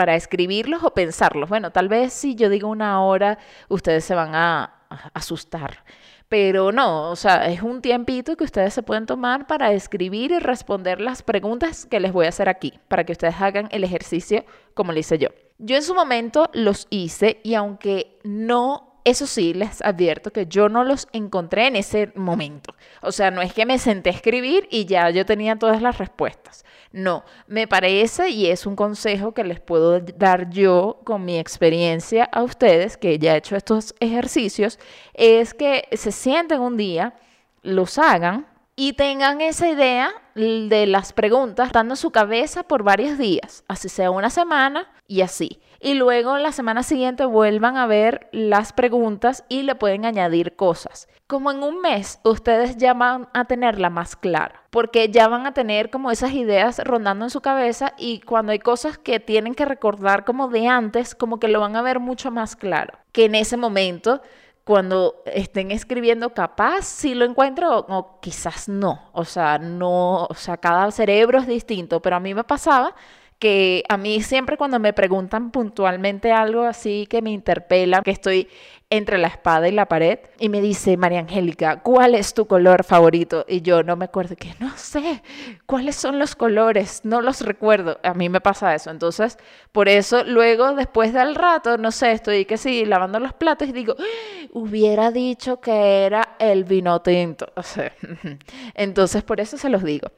[0.00, 1.50] para escribirlos o pensarlos.
[1.50, 3.36] Bueno, tal vez si yo digo una hora,
[3.68, 5.84] ustedes se van a, asustar.
[6.30, 10.38] Pero no, o sea, es un tiempito que ustedes se pueden tomar para escribir y
[10.38, 14.46] responder las preguntas que les voy a hacer aquí, para que ustedes hagan el ejercicio
[14.72, 15.28] como lo hice yo.
[15.58, 20.68] Yo en su momento los hice y aunque no eso sí, les advierto que yo
[20.68, 22.74] no los encontré en ese momento.
[23.02, 25.98] O sea, no es que me senté a escribir y ya yo tenía todas las
[25.98, 26.64] respuestas.
[26.92, 32.24] No, me parece y es un consejo que les puedo dar yo con mi experiencia
[32.24, 34.78] a ustedes, que ya he hecho estos ejercicios,
[35.14, 37.14] es que se sienten un día
[37.62, 43.62] los hagan y tengan esa idea de las preguntas dando su cabeza por varios días,
[43.68, 45.60] así sea una semana y así.
[45.82, 51.08] Y luego la semana siguiente vuelvan a ver las preguntas y le pueden añadir cosas.
[51.26, 55.54] Como en un mes ustedes ya van a tenerla más clara, porque ya van a
[55.54, 59.64] tener como esas ideas rondando en su cabeza y cuando hay cosas que tienen que
[59.64, 63.34] recordar como de antes, como que lo van a ver mucho más claro, que en
[63.34, 64.20] ese momento
[64.64, 69.10] cuando estén escribiendo, capaz si lo encuentro o quizás no.
[69.12, 72.94] O sea, no, o sea, cada cerebro es distinto, pero a mí me pasaba
[73.40, 78.48] que a mí siempre cuando me preguntan puntualmente algo así que me interpela, que estoy
[78.90, 82.82] entre la espada y la pared, y me dice, María Angélica, ¿cuál es tu color
[82.84, 83.46] favorito?
[83.48, 85.22] Y yo no me acuerdo, que no sé,
[85.64, 87.02] ¿cuáles son los colores?
[87.04, 88.00] No los recuerdo.
[88.02, 88.90] A mí me pasa eso.
[88.90, 89.38] Entonces,
[89.70, 93.72] por eso luego, después del rato, no sé, estoy que sí, lavando los platos y
[93.72, 94.48] digo, ¡Ah!
[94.52, 97.46] hubiera dicho que era el vino tinto.
[98.74, 100.08] Entonces por eso se los digo.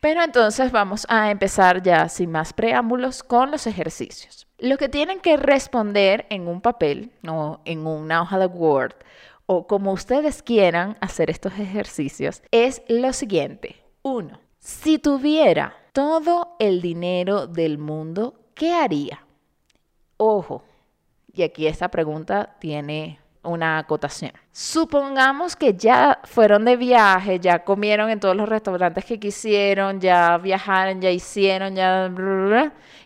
[0.00, 4.46] Pero entonces vamos a empezar ya sin más preámbulos con los ejercicios.
[4.58, 8.94] Lo que tienen que responder en un papel o en una hoja de Word
[9.44, 13.82] o como ustedes quieran hacer estos ejercicios es lo siguiente.
[14.02, 19.26] Uno, si tuviera todo el dinero del mundo, ¿qué haría?
[20.16, 20.62] Ojo,
[21.32, 24.32] y aquí esta pregunta tiene una acotación.
[24.52, 30.36] Supongamos que ya fueron de viaje, ya comieron en todos los restaurantes que quisieron, ya
[30.38, 32.12] viajaron, ya hicieron, ya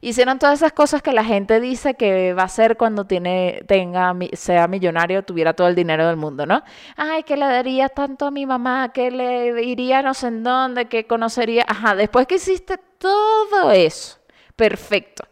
[0.00, 4.14] hicieron todas esas cosas que la gente dice que va a hacer cuando tiene, tenga,
[4.32, 6.62] sea millonario, tuviera todo el dinero del mundo, ¿no?
[6.96, 10.86] Ay, que le daría tanto a mi mamá, que le iría no sé en dónde,
[10.86, 11.64] que conocería.
[11.68, 14.18] Ajá, después que hiciste todo eso,
[14.56, 15.24] perfecto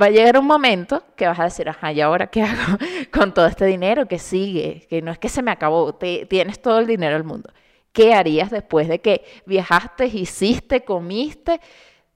[0.00, 2.78] va a llegar un momento que vas a decir, ajá, ¿y ahora qué hago
[3.12, 4.86] con todo este dinero que sigue?
[4.88, 7.50] Que no es que se me acabó, tienes todo el dinero del mundo.
[7.92, 11.60] ¿Qué harías después de que viajaste, hiciste, comiste,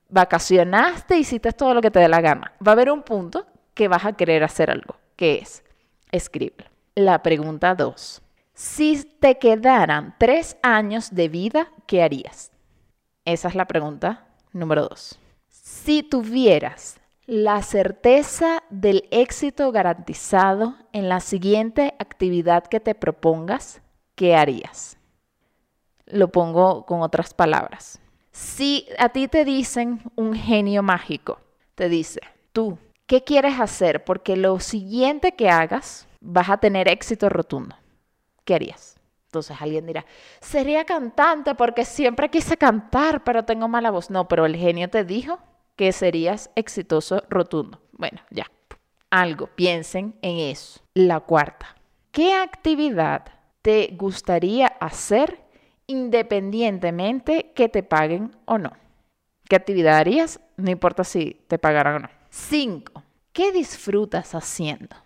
[0.08, 2.52] vacacionaste, hiciste todo lo que te dé la gana?
[2.66, 5.62] Va a haber un punto que vas a querer hacer algo, que es
[6.10, 6.68] escribir.
[6.96, 8.20] La pregunta dos.
[8.54, 12.50] Si te quedaran tres años de vida, ¿qué harías?
[13.24, 15.16] Esa es la pregunta número dos.
[15.48, 16.97] Si tuvieras
[17.28, 23.82] la certeza del éxito garantizado en la siguiente actividad que te propongas,
[24.14, 24.96] ¿qué harías?
[26.06, 28.00] Lo pongo con otras palabras.
[28.32, 31.38] Si a ti te dicen un genio mágico,
[31.74, 32.22] te dice,
[32.54, 34.04] tú, ¿qué quieres hacer?
[34.04, 37.76] Porque lo siguiente que hagas vas a tener éxito rotundo.
[38.46, 38.96] ¿Qué harías?
[39.26, 40.06] Entonces alguien dirá,
[40.40, 44.08] sería cantante porque siempre quise cantar, pero tengo mala voz.
[44.08, 45.38] No, pero el genio te dijo
[45.78, 47.80] que serías exitoso rotundo.
[47.92, 48.50] Bueno, ya,
[49.10, 50.80] algo, piensen en eso.
[50.92, 51.76] La cuarta,
[52.10, 53.26] ¿qué actividad
[53.62, 55.40] te gustaría hacer
[55.86, 58.72] independientemente que te paguen o no?
[59.48, 60.40] ¿Qué actividad harías?
[60.56, 62.10] No importa si te pagaran o no.
[62.28, 64.96] Cinco, ¿qué disfrutas haciendo?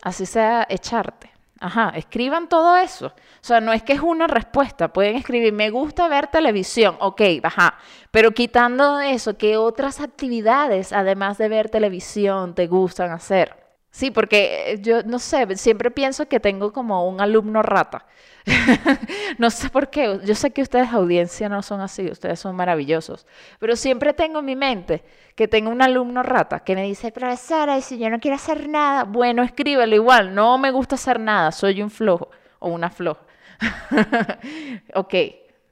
[0.00, 1.32] Así sea echarte.
[1.60, 3.06] Ajá, escriban todo eso.
[3.08, 4.92] O sea, no es que es una respuesta.
[4.92, 6.96] Pueden escribir, me gusta ver televisión.
[7.00, 7.78] Ok, ajá.
[8.10, 13.69] Pero quitando eso, ¿qué otras actividades, además de ver televisión, te gustan hacer?
[13.90, 18.06] Sí, porque eh, yo no sé, siempre pienso que tengo como un alumno rata.
[19.38, 23.26] no sé por qué, yo sé que ustedes audiencia no son así, ustedes son maravillosos,
[23.58, 27.76] pero siempre tengo en mi mente que tengo un alumno rata que me dice, profesora,
[27.76, 31.52] y si yo no quiero hacer nada, bueno, escríbelo igual, no me gusta hacer nada,
[31.52, 33.20] soy un flojo o una floja.
[34.94, 35.14] ok,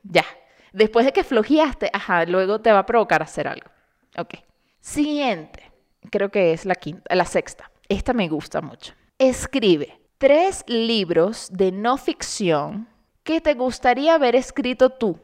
[0.02, 0.24] ya.
[0.72, 3.70] Después de que flojeaste, ajá, luego te va a provocar hacer algo.
[4.18, 4.34] Ok.
[4.80, 5.70] Siguiente,
[6.10, 7.70] creo que es la quinta, la sexta.
[7.88, 8.92] Esta me gusta mucho.
[9.18, 12.86] Escribe tres libros de no ficción
[13.22, 15.18] que te gustaría haber escrito tú.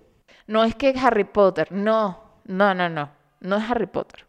[0.47, 4.27] No es que es Harry Potter, no, no, no, no, no es Harry Potter.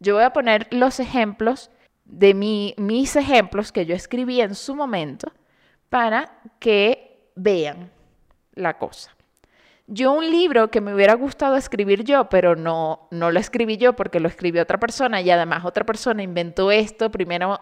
[0.00, 1.70] Yo voy a poner los ejemplos
[2.04, 5.32] de mis ejemplos que yo escribí en su momento
[5.88, 7.90] para que vean
[8.54, 9.14] la cosa.
[9.86, 13.94] Yo un libro que me hubiera gustado escribir yo, pero no, no lo escribí yo
[13.94, 17.58] porque lo escribió otra persona y además otra persona inventó esto primero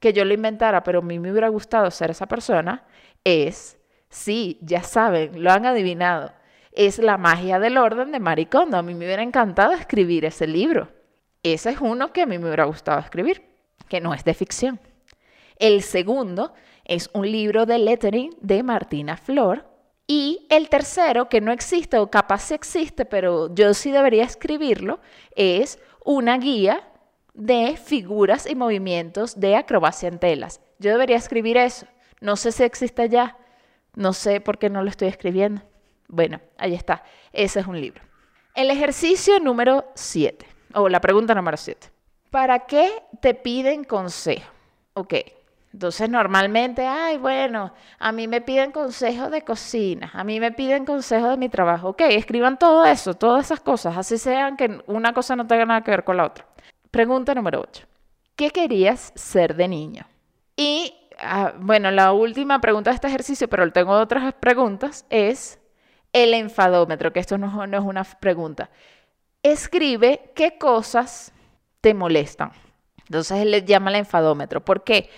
[0.00, 2.84] que yo lo inventara, pero a mí me hubiera gustado ser esa persona,
[3.22, 6.32] es, sí, ya saben, lo han adivinado,
[6.72, 8.76] es La magia del orden de Maricondo.
[8.76, 10.88] A mí me hubiera encantado escribir ese libro.
[11.42, 13.42] Ese es uno que a mí me hubiera gustado escribir,
[13.88, 14.80] que no es de ficción.
[15.56, 19.66] El segundo es un libro de lettering de Martina Flor.
[20.06, 25.00] Y el tercero, que no existe o capaz sí existe, pero yo sí debería escribirlo,
[25.36, 26.89] es una guía
[27.34, 30.60] de figuras y movimientos de acrobacia en telas.
[30.78, 31.86] Yo debería escribir eso.
[32.20, 33.36] No sé si existe ya.
[33.94, 35.62] No sé por qué no lo estoy escribiendo.
[36.08, 37.04] Bueno, ahí está.
[37.32, 38.02] Ese es un libro.
[38.54, 41.88] El ejercicio número 7, o la pregunta número 7.
[42.30, 42.90] ¿Para qué
[43.20, 44.50] te piden consejo?
[44.94, 45.14] Ok,
[45.72, 50.84] entonces normalmente, ay, bueno, a mí me piden consejos de cocina, a mí me piden
[50.84, 51.90] consejos de mi trabajo.
[51.90, 55.82] Ok, escriban todo eso, todas esas cosas, así sean que una cosa no tenga nada
[55.82, 56.44] que ver con la otra.
[56.90, 57.86] Pregunta número 8.
[58.34, 60.06] ¿Qué querías ser de niño?
[60.56, 65.58] Y, ah, bueno, la última pregunta de este ejercicio, pero tengo otras preguntas, es
[66.12, 68.70] el enfadómetro, que esto no, no es una pregunta.
[69.42, 71.32] Escribe qué cosas
[71.80, 72.50] te molestan.
[73.04, 74.64] Entonces él le llama el enfadómetro.
[74.64, 75.10] ¿Por qué?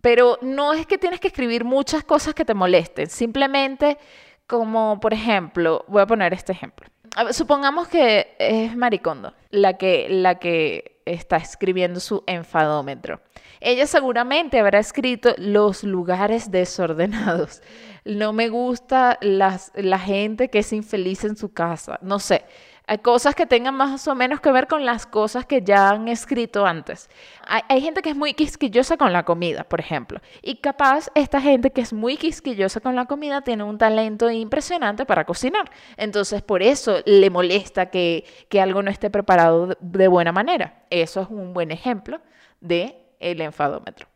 [0.00, 3.98] Pero no es que tienes que escribir muchas cosas que te molesten, simplemente
[4.46, 6.88] como, por ejemplo, voy a poner este ejemplo.
[7.32, 13.20] Supongamos que es Maricondo la que, la que está escribiendo su enfadómetro.
[13.60, 17.62] Ella seguramente habrá escrito los lugares desordenados.
[18.04, 21.98] No me gusta la gente que es infeliz en su casa.
[22.02, 22.44] No sé.
[22.90, 26.08] Hay cosas que tengan más o menos que ver con las cosas que ya han
[26.08, 27.08] escrito antes.
[27.46, 30.20] Hay, gente que es muy quisquillosa con la comida, por ejemplo.
[30.42, 35.06] Y capaz esta gente que es muy quisquillosa con la comida tiene un talento impresionante
[35.06, 35.70] para cocinar.
[35.96, 40.82] Entonces por eso le molesta que, que algo no esté preparado de buena manera.
[40.90, 42.20] Eso es un buen ejemplo
[42.60, 44.08] de el enfadómetro.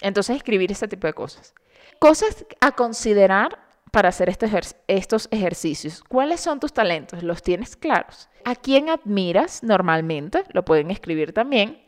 [0.00, 1.54] Entonces escribir ese tipo de cosas.
[1.98, 3.58] Cosas a considerar
[3.90, 4.50] para hacer este
[4.88, 6.02] estos ejercicios.
[6.02, 7.22] ¿Cuáles son tus talentos?
[7.22, 8.28] ¿Los tienes claros?
[8.44, 10.42] ¿A quién admiras normalmente?
[10.52, 11.84] Lo pueden escribir también.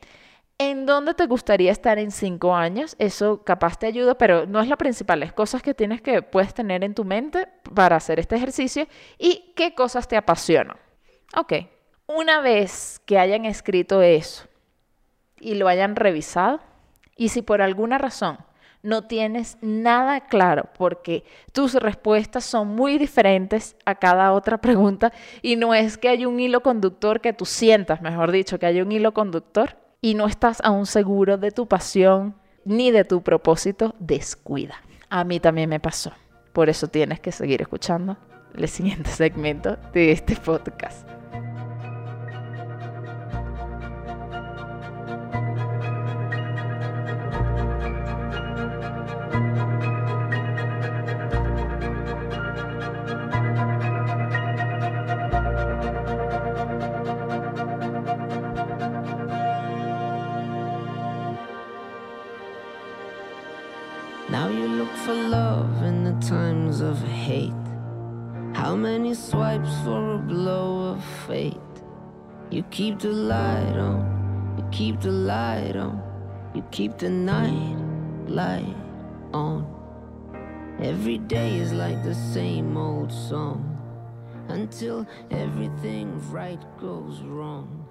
[0.58, 2.96] ¿En dónde te gustaría estar en cinco años?
[2.98, 5.22] Eso capaz te ayuda, pero no es lo principal.
[5.22, 8.86] Es cosas que tienes que puedes tener en tu mente para hacer este ejercicio.
[9.18, 10.78] ¿Y qué cosas te apasionan?
[11.36, 11.54] Ok.
[12.06, 14.46] Una vez que hayan escrito eso
[15.40, 16.60] y lo hayan revisado,
[17.16, 18.38] y si por alguna razón
[18.82, 25.56] no tienes nada claro porque tus respuestas son muy diferentes a cada otra pregunta y
[25.56, 28.92] no es que haya un hilo conductor que tú sientas, mejor dicho, que haya un
[28.92, 34.76] hilo conductor y no estás aún seguro de tu pasión ni de tu propósito, descuida.
[35.08, 36.12] A mí también me pasó.
[36.52, 38.16] Por eso tienes que seguir escuchando
[38.54, 41.15] el siguiente segmento de este podcast.
[68.76, 71.56] Many swipes for a blow of fate?
[72.50, 76.02] You keep the light on, you keep the light on,
[76.54, 77.76] you keep the night
[78.28, 78.76] light
[79.32, 79.66] on.
[80.80, 83.76] Every day is like the same old song
[84.48, 87.86] until everything right goes wrong.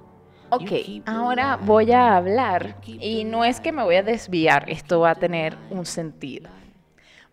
[0.52, 5.12] Ok, ahora voy a hablar y no es que me voy a desviar, esto va
[5.12, 6.50] a tener un sentido.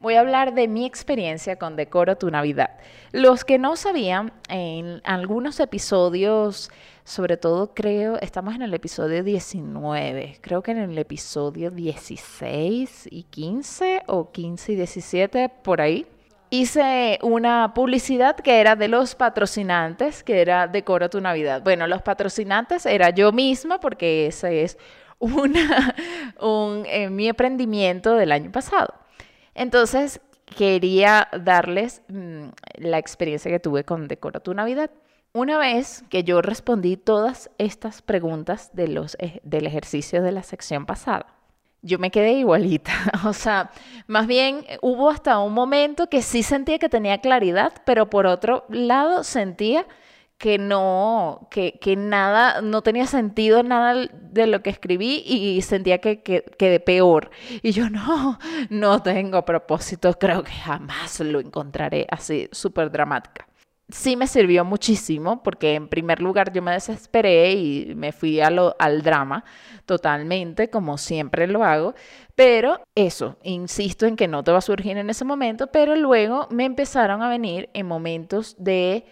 [0.02, 2.70] Voy a hablar de mi experiencia con Decoro tu Navidad.
[3.12, 6.72] Los que no sabían, en algunos episodios,
[7.04, 13.22] sobre todo creo, estamos en el episodio 19, creo que en el episodio 16 y
[13.22, 16.04] 15 o 15 y 17, por ahí,
[16.50, 21.62] hice una publicidad que era de los patrocinantes, que era Decora tu Navidad.
[21.62, 24.76] Bueno, los patrocinantes era yo misma, porque ese es
[25.20, 25.54] un,
[26.86, 29.01] eh, mi emprendimiento del año pasado.
[29.54, 30.20] Entonces,
[30.56, 34.90] quería darles mm, la experiencia que tuve con Decora tu Navidad.
[35.32, 40.84] Una vez que yo respondí todas estas preguntas de los, del ejercicio de la sección
[40.84, 41.26] pasada,
[41.80, 42.92] yo me quedé igualita.
[43.26, 43.70] O sea,
[44.06, 48.64] más bien hubo hasta un momento que sí sentía que tenía claridad, pero por otro
[48.68, 49.86] lado sentía
[50.42, 55.98] que no, que, que nada, no tenía sentido nada de lo que escribí y sentía
[55.98, 57.30] que, que quedé peor.
[57.62, 63.46] Y yo no, no tengo propósito, creo que jamás lo encontraré así, súper dramática
[63.88, 68.48] sí me sirvió muchísimo porque en primer lugar yo me desesperé y me fui a
[68.48, 69.44] lo, al drama
[69.84, 71.94] totalmente, como siempre lo hago,
[72.34, 76.48] pero eso, insisto en que no te va a surgir en ese momento, pero luego
[76.50, 79.04] me empezaron a venir en momentos de,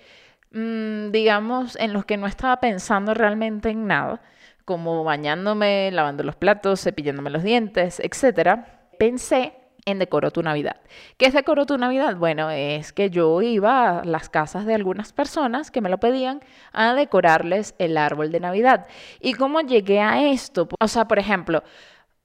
[0.53, 4.20] mm, digamos, en los que no estaba pensando realmente en nada,
[4.64, 8.61] como bañándome, lavando los platos, cepillándome los dientes, etc.
[8.98, 9.55] Pensé
[9.86, 10.76] en Decoro tu Navidad.
[11.16, 12.16] ¿Qué es Decoro tu Navidad?
[12.16, 16.40] Bueno, es que yo iba a las casas de algunas personas que me lo pedían
[16.72, 18.86] a decorarles el árbol de Navidad.
[19.20, 20.68] ¿Y cómo llegué a esto?
[20.80, 21.62] O sea, por ejemplo,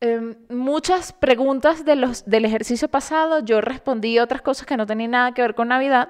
[0.02, 5.12] em, muchas preguntas de los, del ejercicio pasado, yo respondí otras cosas que no tenían
[5.12, 6.10] nada que ver con Navidad.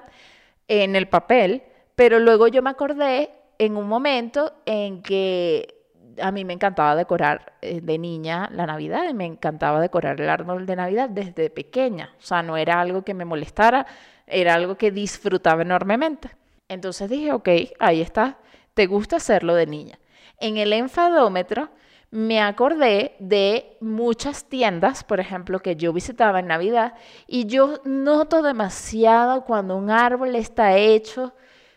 [0.68, 1.62] en el papel,
[1.96, 5.74] pero luego yo me acordé en un momento en que
[6.20, 10.66] a mí me encantaba decorar eh, de niña la Navidad me encantaba decorar el árbol
[10.66, 12.14] de Navidad desde pequeña.
[12.18, 13.86] O sea, no era algo que me molestara,
[14.26, 16.30] era algo que disfrutaba enormemente.
[16.68, 18.38] Entonces dije, ok, ahí está,
[18.74, 19.98] te gusta hacerlo de niña.
[20.38, 21.70] En el enfadómetro
[22.10, 26.94] me acordé de muchas tiendas, por ejemplo, que yo visitaba en Navidad
[27.26, 31.34] y yo noto demasiado cuando un árbol está hecho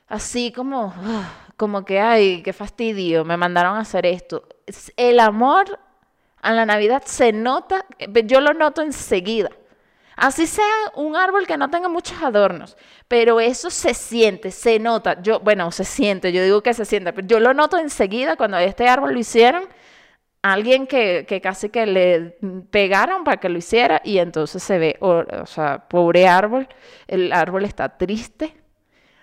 [0.09, 4.47] así como, ah, como que, ay, qué fastidio, me mandaron a hacer esto.
[4.97, 5.79] El amor
[6.41, 7.85] a la Navidad se nota,
[8.25, 9.51] yo lo noto enseguida.
[10.15, 12.75] Así sea un árbol que no tenga muchos adornos,
[13.07, 15.21] pero eso se siente, se nota.
[15.21, 18.57] Yo, bueno, se siente, yo digo que se siente, pero yo lo noto enseguida cuando
[18.57, 19.63] este árbol lo hicieron.
[20.41, 22.37] Alguien que, que casi que le
[22.69, 26.67] pegaron para que lo hiciera y entonces se ve, o sea, pobre árbol,
[27.07, 28.58] el árbol está triste,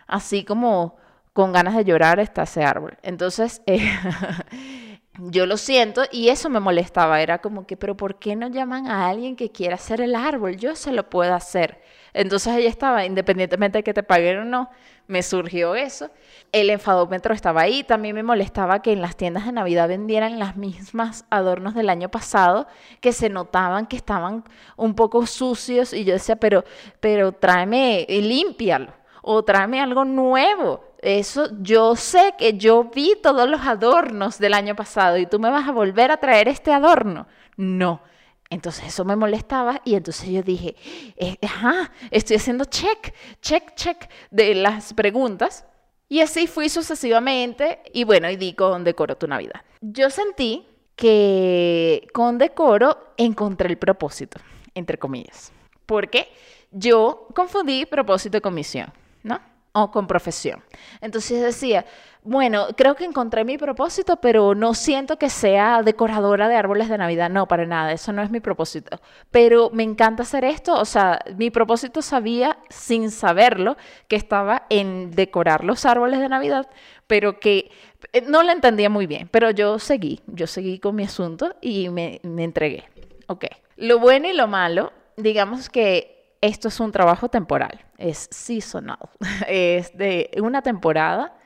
[0.06, 0.96] así como
[1.36, 2.96] con ganas de llorar está ese árbol.
[3.02, 3.78] Entonces, eh,
[5.18, 7.20] yo lo siento y eso me molestaba.
[7.20, 10.56] Era como que, pero ¿por qué no llaman a alguien que quiera hacer el árbol?
[10.56, 11.82] Yo se lo puedo hacer.
[12.14, 14.70] Entonces ahí estaba, independientemente de que te paguen o no,
[15.08, 16.10] me surgió eso.
[16.52, 17.84] El enfadómetro estaba ahí.
[17.84, 22.10] También me molestaba que en las tiendas de Navidad vendieran las mismas adornos del año
[22.10, 22.66] pasado,
[23.00, 24.44] que se notaban que estaban
[24.76, 25.92] un poco sucios.
[25.92, 26.64] Y yo decía, pero,
[27.00, 30.84] pero tráeme, límpialo o tráeme algo nuevo.
[31.02, 35.50] Eso yo sé que yo vi todos los adornos del año pasado y tú me
[35.50, 37.26] vas a volver a traer este adorno.
[37.56, 38.02] No.
[38.50, 40.76] Entonces eso me molestaba y entonces yo dije,
[41.16, 43.12] eh, ajá, estoy haciendo check,
[43.42, 45.64] check, check de las preguntas.
[46.08, 49.62] Y así fui sucesivamente y bueno, y di con Decoro tu Navidad.
[49.80, 50.64] Yo sentí
[50.94, 54.38] que con Decoro encontré el propósito,
[54.74, 55.52] entre comillas.
[55.84, 56.28] Porque
[56.70, 58.92] yo confundí propósito y comisión.
[59.26, 59.40] ¿No?
[59.72, 60.62] O con profesión.
[61.02, 61.84] Entonces decía,
[62.22, 66.96] bueno, creo que encontré mi propósito, pero no siento que sea decoradora de árboles de
[66.96, 67.28] Navidad.
[67.28, 69.00] No, para nada, eso no es mi propósito.
[69.30, 73.76] Pero me encanta hacer esto, o sea, mi propósito sabía, sin saberlo,
[74.08, 76.70] que estaba en decorar los árboles de Navidad,
[77.06, 77.70] pero que
[78.12, 79.28] eh, no lo entendía muy bien.
[79.30, 82.84] Pero yo seguí, yo seguí con mi asunto y me, me entregué.
[83.26, 83.44] Ok.
[83.76, 86.15] Lo bueno y lo malo, digamos que
[86.46, 88.98] esto es un trabajo temporal, es seasonal,
[89.48, 91.36] es de una temporada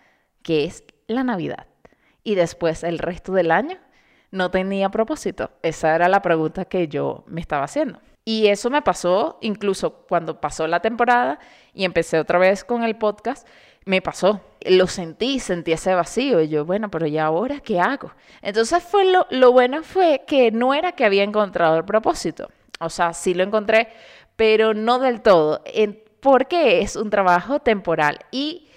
[0.43, 1.67] que es la Navidad.
[2.23, 3.79] Y después el resto del año
[4.31, 5.51] no tenía propósito.
[5.63, 8.01] Esa era la pregunta que yo me estaba haciendo.
[8.25, 11.39] Y eso me pasó incluso cuando pasó la temporada
[11.73, 13.49] y empecé otra vez con el podcast,
[13.87, 14.41] me pasó.
[14.67, 16.41] Lo sentí, sentí ese vacío.
[16.41, 18.13] Y yo, bueno, pero ¿y ahora qué hago?
[18.43, 22.51] Entonces fue lo, lo bueno fue que no era que había encontrado el propósito.
[22.83, 23.89] O sea, sí lo encontré,
[24.41, 25.62] pero no del todo,
[26.20, 28.20] porque es un trabajo temporal.
[28.30, 28.68] Y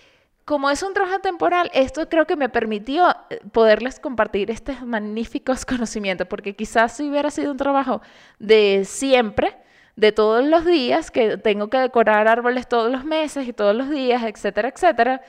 [0.44, 5.66] como es un trabajo temporal, esto creo que me permitió eh, poderles compartir estos magníficos
[5.66, 8.02] conocimientos, porque quizás si hubiera sido un trabajo
[8.40, 9.56] de siempre,
[9.96, 13.90] de todos los días, que tengo que decorar árboles todos los meses y todos los
[13.90, 15.22] días, etcétera, etcétera,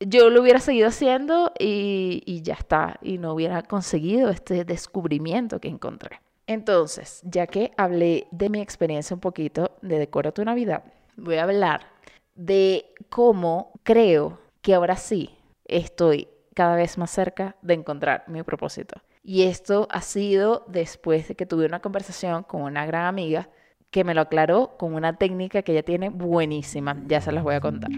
[0.00, 5.60] yo lo hubiera seguido haciendo y, y ya está, y no hubiera conseguido este descubrimiento
[5.60, 6.22] que encontré.
[6.52, 10.84] Entonces, ya que hablé de mi experiencia un poquito de Decora tu Navidad,
[11.16, 11.86] voy a hablar
[12.34, 15.30] de cómo creo que ahora sí
[15.64, 19.00] estoy cada vez más cerca de encontrar mi propósito.
[19.24, 23.48] Y esto ha sido después de que tuve una conversación con una gran amiga
[23.90, 27.02] que me lo aclaró con una técnica que ella tiene buenísima.
[27.06, 27.90] Ya se las voy a contar.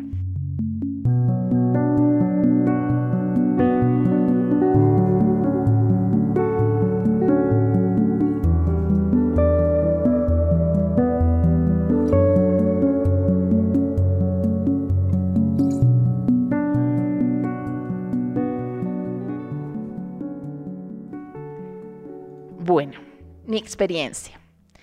[23.54, 24.40] Mi experiencia.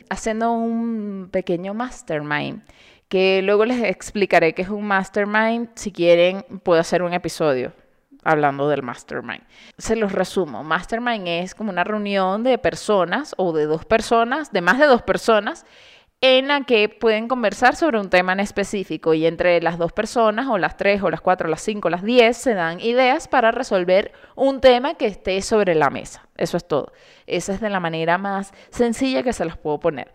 [0.10, 2.62] Haciendo un pequeño mastermind,
[3.10, 5.70] que luego les explicaré qué es un mastermind.
[5.76, 7.74] Si quieren, puedo hacer un episodio
[8.24, 9.44] hablando del mastermind.
[9.78, 10.64] Se los resumo.
[10.64, 15.02] Mastermind es como una reunión de personas o de dos personas, de más de dos
[15.02, 15.66] personas,
[16.22, 20.48] en la que pueden conversar sobre un tema en específico y entre las dos personas
[20.48, 23.28] o las tres o las cuatro o las cinco o las diez se dan ideas
[23.28, 26.28] para resolver un tema que esté sobre la mesa.
[26.38, 26.94] Eso es todo.
[27.26, 30.14] Esa es de la manera más sencilla que se los puedo poner.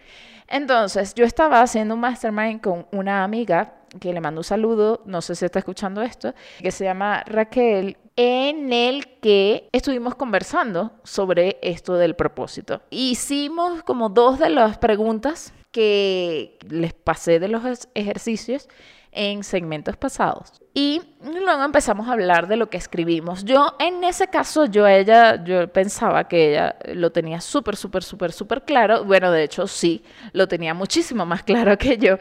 [0.48, 5.20] Entonces, yo estaba haciendo un mastermind con una amiga que le mando un saludo, no
[5.22, 11.58] sé si está escuchando esto, que se llama Raquel, en el que estuvimos conversando sobre
[11.62, 12.82] esto del propósito.
[12.90, 18.66] Hicimos como dos de las preguntas que les pasé de los ejercicios
[19.12, 20.54] en segmentos pasados.
[20.72, 23.44] Y luego empezamos a hablar de lo que escribimos.
[23.44, 28.32] Yo, en ese caso, yo ella, yo pensaba que ella lo tenía súper, súper, súper,
[28.32, 29.04] súper claro.
[29.04, 30.02] Bueno, de hecho, sí,
[30.32, 32.16] lo tenía muchísimo más claro que yo,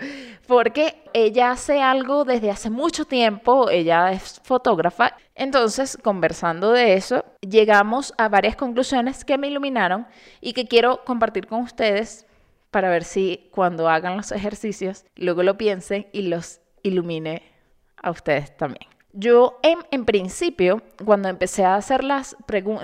[0.47, 5.15] porque ella hace algo desde hace mucho tiempo, ella es fotógrafa.
[5.33, 10.07] Entonces, conversando de eso, llegamos a varias conclusiones que me iluminaron
[10.41, 12.24] y que quiero compartir con ustedes
[12.75, 17.41] para ver si cuando hagan los ejercicios, luego lo piensen y los ilumine
[17.95, 18.89] a ustedes también.
[19.13, 22.35] Yo en, principio, cuando empecé a hacer las,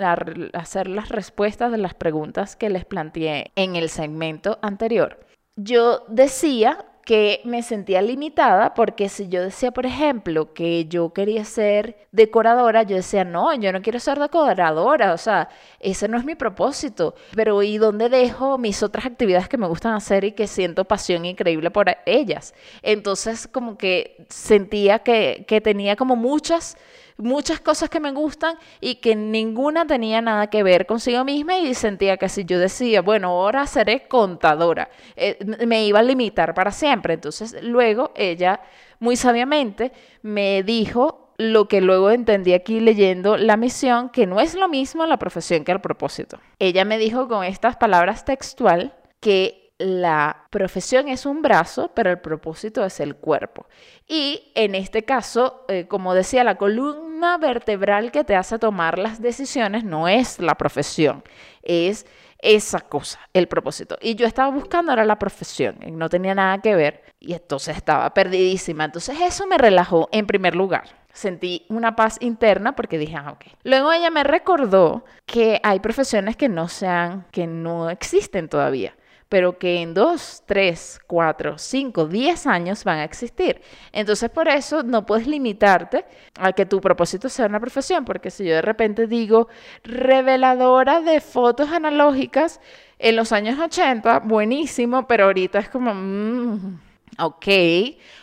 [0.01, 0.15] a
[0.53, 5.19] hacer las respuestas de las preguntas que les planteé en el segmento anterior,
[5.57, 11.45] yo decía que me sentía limitada porque si yo decía, por ejemplo, que yo quería
[11.45, 15.49] ser decoradora, yo decía, no, yo no quiero ser decoradora, o sea,
[15.79, 17.15] ese no es mi propósito.
[17.35, 21.25] Pero ¿y dónde dejo mis otras actividades que me gustan hacer y que siento pasión
[21.25, 22.53] increíble por ellas?
[22.81, 26.77] Entonces, como que sentía que, que tenía como muchas
[27.17, 31.73] muchas cosas que me gustan y que ninguna tenía nada que ver consigo misma y
[31.73, 36.71] sentía que si yo decía, bueno, ahora seré contadora, eh, me iba a limitar para
[36.71, 37.13] siempre.
[37.13, 38.61] Entonces luego ella
[38.99, 39.91] muy sabiamente
[40.21, 45.05] me dijo lo que luego entendí aquí leyendo la misión, que no es lo mismo
[45.05, 46.39] la profesión que el propósito.
[46.59, 52.19] Ella me dijo con estas palabras textual que la profesión es un brazo, pero el
[52.19, 53.65] propósito es el cuerpo.
[54.07, 59.21] Y en este caso, eh, como decía, la columna vertebral que te hace tomar las
[59.21, 61.23] decisiones no es la profesión,
[61.61, 62.05] es
[62.39, 63.97] esa cosa, el propósito.
[64.01, 68.13] Y yo estaba buscando ahora la profesión, no tenía nada que ver, y entonces estaba
[68.13, 68.85] perdidísima.
[68.85, 71.01] Entonces eso me relajó en primer lugar.
[71.13, 73.45] Sentí una paz interna porque dije, ah, ok.
[73.63, 78.95] Luego ella me recordó que hay profesiones que no sean, que no existen todavía
[79.31, 83.61] pero que en dos, tres, cuatro, cinco, diez años van a existir.
[83.93, 86.03] Entonces, por eso no puedes limitarte
[86.37, 89.47] a que tu propósito sea una profesión, porque si yo de repente digo
[89.85, 92.59] reveladora de fotos analógicas
[92.99, 96.81] en los años 80, buenísimo, pero ahorita es como, mm,
[97.17, 97.47] ok,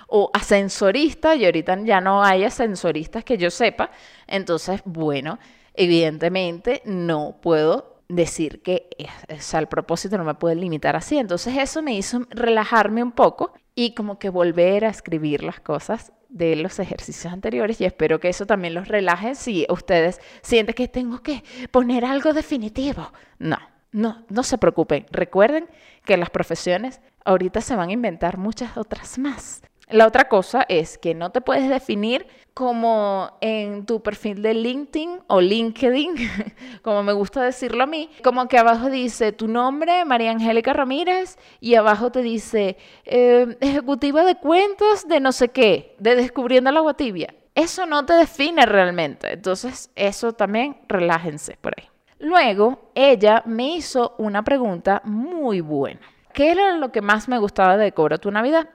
[0.09, 3.91] o ascensorista, y ahorita ya no hay ascensoristas que yo sepa,
[4.27, 5.39] entonces, bueno,
[5.73, 8.89] evidentemente no puedo decir que
[9.29, 11.19] es, al propósito no me puede limitar así.
[11.19, 16.13] Entonces eso me hizo relajarme un poco y como que volver a escribir las cosas
[16.29, 20.89] de los ejercicios anteriores y espero que eso también los relaje si ustedes sienten que
[20.89, 23.13] tengo que poner algo definitivo.
[23.39, 23.59] No,
[23.93, 25.07] no, no se preocupen.
[25.11, 25.69] Recuerden
[26.05, 29.63] que las profesiones ahorita se van a inventar muchas otras más.
[29.91, 32.27] La otra cosa es que no te puedes definir
[32.59, 36.17] como en tu perfil de LinkedIn o LinkedIn,
[36.83, 41.39] como me gusta decirlo a mí, como que abajo dice tu nombre, María Angélica Ramírez,
[41.61, 46.81] y abajo te dice eh, ejecutiva de cuentos de no sé qué, de Descubriendo la
[46.81, 47.33] Agua Tibia.
[47.55, 51.89] Eso no te define realmente, entonces eso también relájense por ahí.
[52.19, 56.01] Luego, ella me hizo una pregunta muy buena.
[56.33, 58.69] ¿Qué era lo que más me gustaba de Cobra tu Navidad?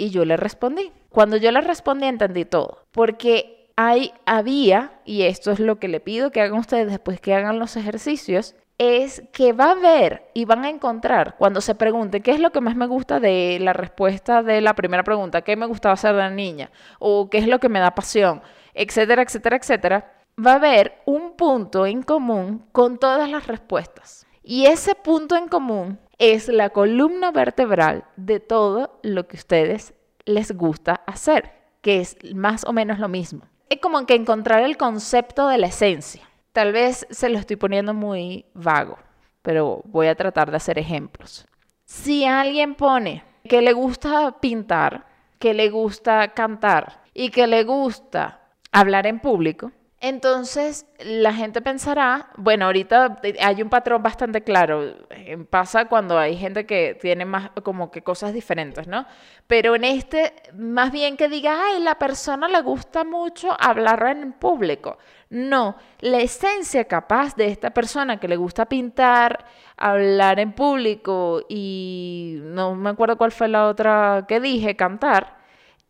[0.00, 0.90] Y yo le respondí.
[1.10, 6.00] Cuando yo le respondí entendí todo, porque hay, había, y esto es lo que le
[6.00, 10.46] pido que hagan ustedes después que hagan los ejercicios, es que va a ver y
[10.46, 13.74] van a encontrar cuando se pregunte qué es lo que más me gusta de la
[13.74, 17.58] respuesta de la primera pregunta, qué me gustaba hacer de niña o qué es lo
[17.58, 18.40] que me da pasión,
[18.72, 24.26] etcétera, etcétera, etcétera, va a haber un punto en común con todas las respuestas.
[24.42, 29.94] Y ese punto en común es la columna vertebral de todo lo que ustedes
[30.26, 31.50] les gusta hacer,
[31.80, 33.40] que es más o menos lo mismo.
[33.70, 36.28] Es como que encontrar el concepto de la esencia.
[36.52, 38.98] Tal vez se lo estoy poniendo muy vago,
[39.40, 41.46] pero voy a tratar de hacer ejemplos.
[41.86, 45.06] Si alguien pone que le gusta pintar,
[45.38, 48.42] que le gusta cantar y que le gusta
[48.72, 55.36] hablar en público, entonces, la gente pensará, bueno, ahorita hay un patrón bastante claro, eh,
[55.50, 59.04] pasa cuando hay gente que tiene más como que cosas diferentes, ¿no?
[59.46, 64.32] Pero en este, más bien que diga, ay, la persona le gusta mucho hablar en
[64.32, 64.96] público.
[65.28, 69.44] No, la esencia capaz de esta persona que le gusta pintar,
[69.76, 75.36] hablar en público y no me acuerdo cuál fue la otra que dije, cantar,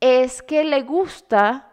[0.01, 1.70] es que le gusta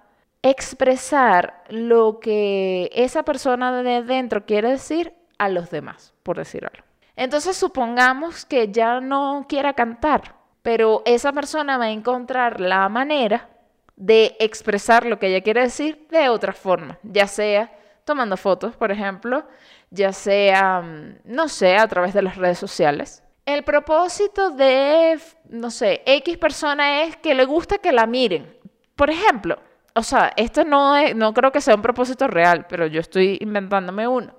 [0.50, 6.86] expresar lo que esa persona de dentro quiere decir a los demás, por decir algo.
[7.16, 13.50] Entonces supongamos que ya no quiera cantar, pero esa persona va a encontrar la manera
[13.96, 17.72] de expresar lo que ella quiere decir de otra forma, ya sea
[18.06, 19.46] tomando fotos, por ejemplo,
[19.90, 23.24] ya sea, mm, no sé, a través de las redes sociales.
[23.46, 25.20] El propósito de,
[25.50, 28.58] no sé, X persona es que le gusta que la miren,
[28.96, 29.60] por ejemplo,
[29.98, 33.38] o sea, esto no, es, no creo que sea un propósito real, pero yo estoy
[33.42, 34.32] inventándome uno.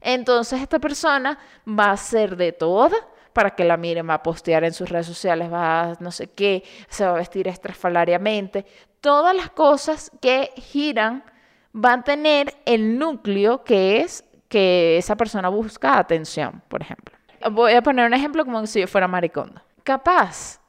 [0.00, 2.96] Entonces esta persona va a hacer de todo
[3.32, 6.28] para que la miren, va a postear en sus redes sociales, va a no sé
[6.28, 8.66] qué, se va a vestir estrafalariamente.
[9.00, 11.24] Todas las cosas que giran
[11.72, 17.16] van a tener el núcleo que es que esa persona busca atención, por ejemplo.
[17.52, 19.60] Voy a poner un ejemplo como si yo fuera maricondo.
[19.84, 20.60] Capaz,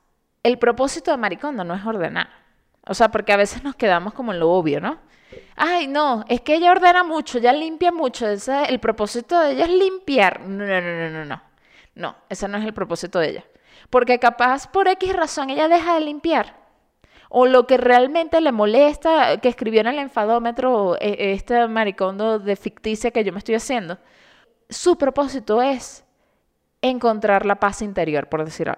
[0.43, 2.44] el propósito de maricondo no es ordenar.
[2.87, 4.99] O sea, porque a veces nos quedamos como en lo obvio, ¿no?
[5.55, 8.27] Ay, no, es que ella ordena mucho, ella limpia mucho.
[8.27, 10.41] Ese, el propósito de ella es limpiar.
[10.41, 11.41] No, no, no, no, no.
[11.95, 13.45] No, ese no es el propósito de ella.
[13.89, 16.57] Porque capaz por X razón ella deja de limpiar.
[17.29, 22.55] O lo que realmente le molesta, que escribió en el enfadómetro e, este maricondo de
[22.55, 23.97] ficticia que yo me estoy haciendo,
[24.69, 26.03] su propósito es
[26.81, 28.71] encontrar la paz interior, por decir.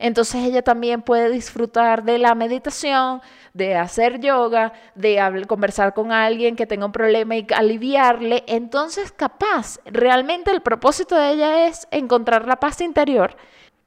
[0.00, 3.20] Entonces ella también puede disfrutar de la meditación,
[3.52, 8.42] de hacer yoga, de conversar con alguien que tenga un problema y aliviarle.
[8.46, 13.36] Entonces capaz, realmente el propósito de ella es encontrar la paz interior.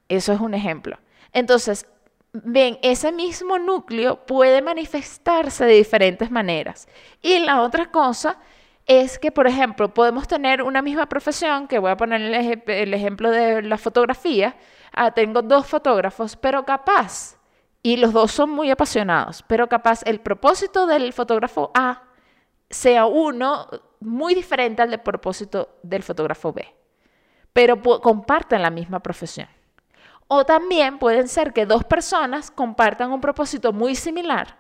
[0.07, 0.99] Eso es un ejemplo.
[1.34, 1.88] Entonces,
[2.32, 6.88] ven, ese mismo núcleo puede manifestarse de diferentes maneras.
[7.22, 8.38] Y la otra cosa
[8.86, 13.32] es que, por ejemplo, podemos tener una misma profesión, que voy a poner el, ejemplo
[13.32, 14.55] de la fotografía,
[14.93, 17.37] ah, tengo dos fotógrafos, pero capaz,
[17.81, 22.03] y los dos son muy apasionados, pero capaz el propósito del fotógrafo A
[22.69, 23.67] sea uno
[23.99, 26.65] muy diferente al del propósito del fotógrafo B,
[27.51, 29.47] pero comparten la misma profesión.
[30.27, 34.57] O también pueden ser que dos personas compartan un propósito muy similar,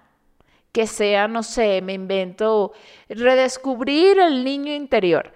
[0.71, 2.73] que sea, no sé, me invento,
[3.07, 5.33] redescubrir el niño interior.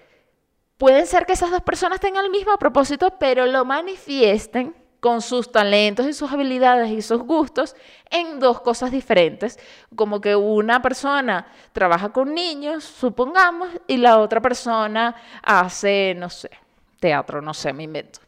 [0.77, 5.51] Pueden ser que esas dos personas tengan el mismo propósito, pero lo manifiesten con sus
[5.51, 7.75] talentos y sus habilidades y sus gustos
[8.09, 9.59] en dos cosas diferentes,
[9.95, 16.49] como que una persona trabaja con niños, supongamos, y la otra persona hace, no sé,
[16.99, 18.19] teatro, no sé, me invento.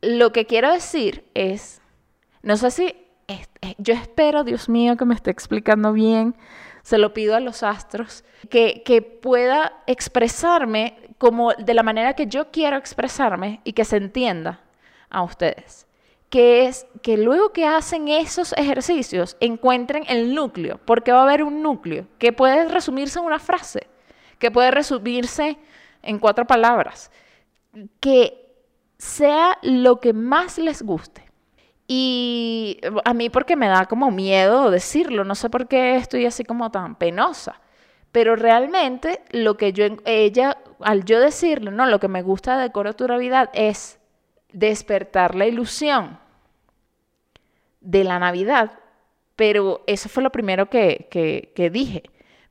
[0.00, 1.80] Lo que quiero decir es,
[2.42, 2.96] no sé si,
[3.78, 6.36] yo espero, Dios mío, que me esté explicando bien,
[6.82, 12.26] se lo pido a los astros, que, que pueda expresarme como de la manera que
[12.26, 14.60] yo quiero expresarme y que se entienda
[15.08, 15.86] a ustedes
[16.34, 21.44] que es que luego que hacen esos ejercicios encuentren el núcleo, porque va a haber
[21.44, 23.86] un núcleo que puede resumirse en una frase,
[24.40, 25.58] que puede resumirse
[26.02, 27.12] en cuatro palabras,
[28.00, 28.52] que
[28.98, 31.24] sea lo que más les guste.
[31.86, 36.42] Y a mí porque me da como miedo decirlo, no sé por qué estoy así
[36.42, 37.60] como tan penosa,
[38.10, 42.72] pero realmente lo que yo, ella, al yo decirle, no, lo que me gusta de
[42.72, 43.06] Coro Tu
[43.52, 44.00] es
[44.52, 46.23] despertar la ilusión
[47.84, 48.72] de la Navidad,
[49.36, 52.02] pero eso fue lo primero que, dije.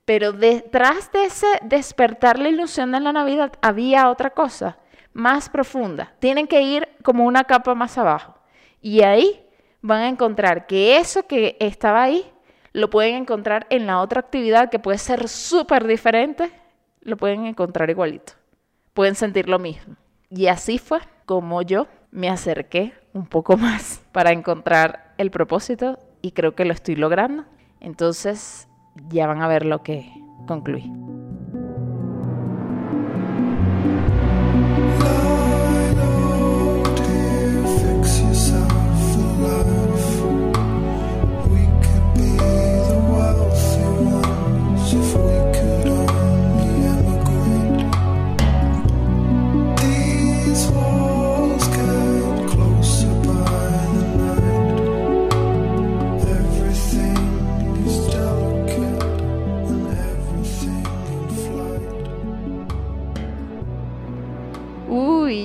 [0.05, 4.77] Pero detrás de ese despertar la ilusión de la Navidad había otra cosa
[5.13, 6.13] más profunda.
[6.19, 8.35] Tienen que ir como una capa más abajo.
[8.81, 9.45] Y ahí
[9.81, 12.25] van a encontrar que eso que estaba ahí
[12.73, 16.51] lo pueden encontrar en la otra actividad que puede ser súper diferente,
[17.01, 18.33] lo pueden encontrar igualito.
[18.93, 19.95] Pueden sentir lo mismo.
[20.29, 26.31] Y así fue como yo me acerqué un poco más para encontrar el propósito y
[26.31, 27.45] creo que lo estoy logrando.
[27.79, 28.67] Entonces
[29.09, 30.11] ya van a ver lo que
[30.47, 30.91] concluí.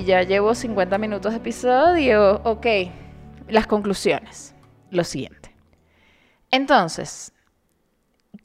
[0.08, 2.40] Ya llevo 50 minutos de episodio.
[2.42, 2.66] Ok,
[3.46, 4.54] las conclusiones.
[4.90, 5.54] Lo siguiente.
[6.50, 7.34] Entonces,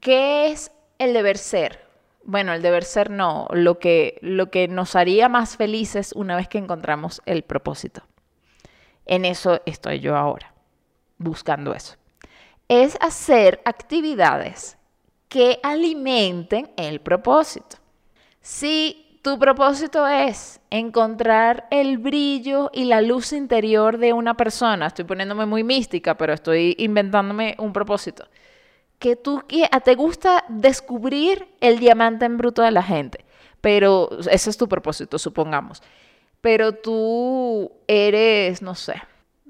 [0.01, 1.87] ¿qué es el deber ser?
[2.25, 6.49] Bueno, el deber ser no, lo que, lo que nos haría más felices una vez
[6.49, 8.03] que encontramos el propósito.
[9.05, 10.53] En eso estoy yo ahora,
[11.17, 11.95] buscando eso.
[12.67, 14.77] Es hacer actividades
[15.29, 17.77] que alimenten el propósito.
[18.41, 24.87] Si tu propósito es encontrar el brillo y la luz interior de una persona.
[24.87, 28.27] Estoy poniéndome muy mística, pero estoy inventándome un propósito.
[28.99, 29.41] Que tú
[29.83, 33.23] te gusta descubrir el diamante en bruto de la gente,
[33.61, 35.81] pero ese es tu propósito, supongamos.
[36.41, 39.01] Pero tú eres, no sé,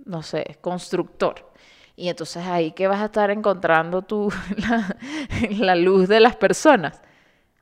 [0.05, 1.51] no sé, constructor
[1.95, 4.32] Y entonces ahí que vas a estar encontrando tú
[5.49, 7.01] la luz de las personas.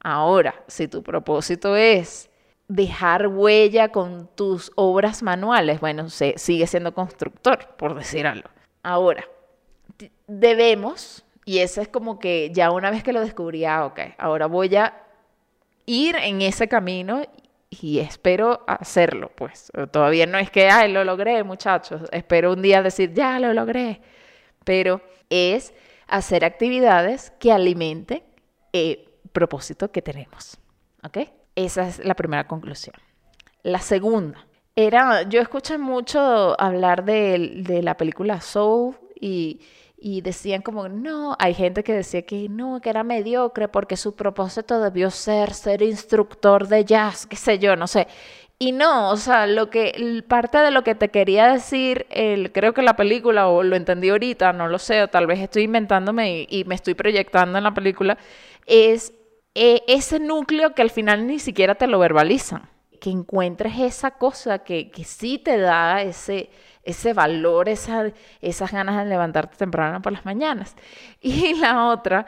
[0.03, 2.29] Ahora, si tu propósito es
[2.67, 8.49] dejar huella con tus obras manuales, bueno, se, sigue siendo constructor, por decir algo.
[8.81, 9.27] Ahora,
[10.27, 14.75] debemos, y eso es como que ya una vez que lo descubrí, ah, ahora voy
[14.75, 15.03] a
[15.85, 17.21] ir en ese camino
[17.69, 19.71] y espero hacerlo, pues.
[19.91, 22.01] Todavía no es que, ay, lo logré, muchachos.
[22.11, 24.01] Espero un día decir, ya lo logré.
[24.65, 25.73] Pero es
[26.07, 28.23] hacer actividades que alimenten
[28.73, 30.57] el propósito que tenemos.
[31.03, 31.17] ¿Ok?
[31.55, 32.95] Esa es la primera conclusión.
[33.63, 39.61] La segunda era, yo escuché mucho hablar de, de la película Soul y
[40.03, 44.15] y decían como, no, hay gente que decía que no, que era mediocre porque su
[44.15, 48.07] propósito debió ser ser instructor de jazz, qué sé yo, no sé.
[48.57, 52.73] Y no, o sea, lo que parte de lo que te quería decir, el, creo
[52.73, 56.47] que la película, o lo entendí ahorita, no lo sé, o tal vez estoy inventándome
[56.49, 58.17] y, me estoy proyectando en la película,
[58.65, 59.13] es
[59.55, 62.69] eh, ese núcleo que al final ni siquiera te lo verbalizan.
[62.99, 66.49] Que encuentres esa cosa que, que sí te da ese,
[66.83, 70.75] ese valor, esa, esas ganas de levantarte temprano por las mañanas.
[71.21, 72.25] Y la otra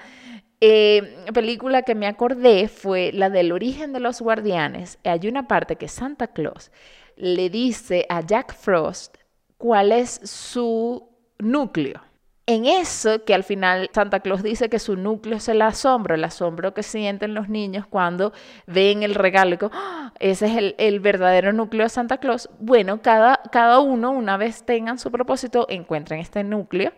[0.61, 4.99] eh, película que me acordé fue la del origen de los guardianes.
[5.03, 6.71] Hay una parte que Santa Claus
[7.15, 9.17] le dice a Jack Frost
[9.57, 11.09] cuál es su
[11.39, 12.01] núcleo
[12.45, 16.23] en eso que al final Santa Claus dice que su núcleo es el asombro, el
[16.23, 18.33] asombro que sienten los niños cuando
[18.67, 20.11] ven el regalo y ¡Ah!
[20.19, 22.49] ese es el, verdadero núcleo de Santa Claus.
[22.59, 26.91] Bueno, cada, cada uno, una vez tengan su propósito, encuentren este núcleo,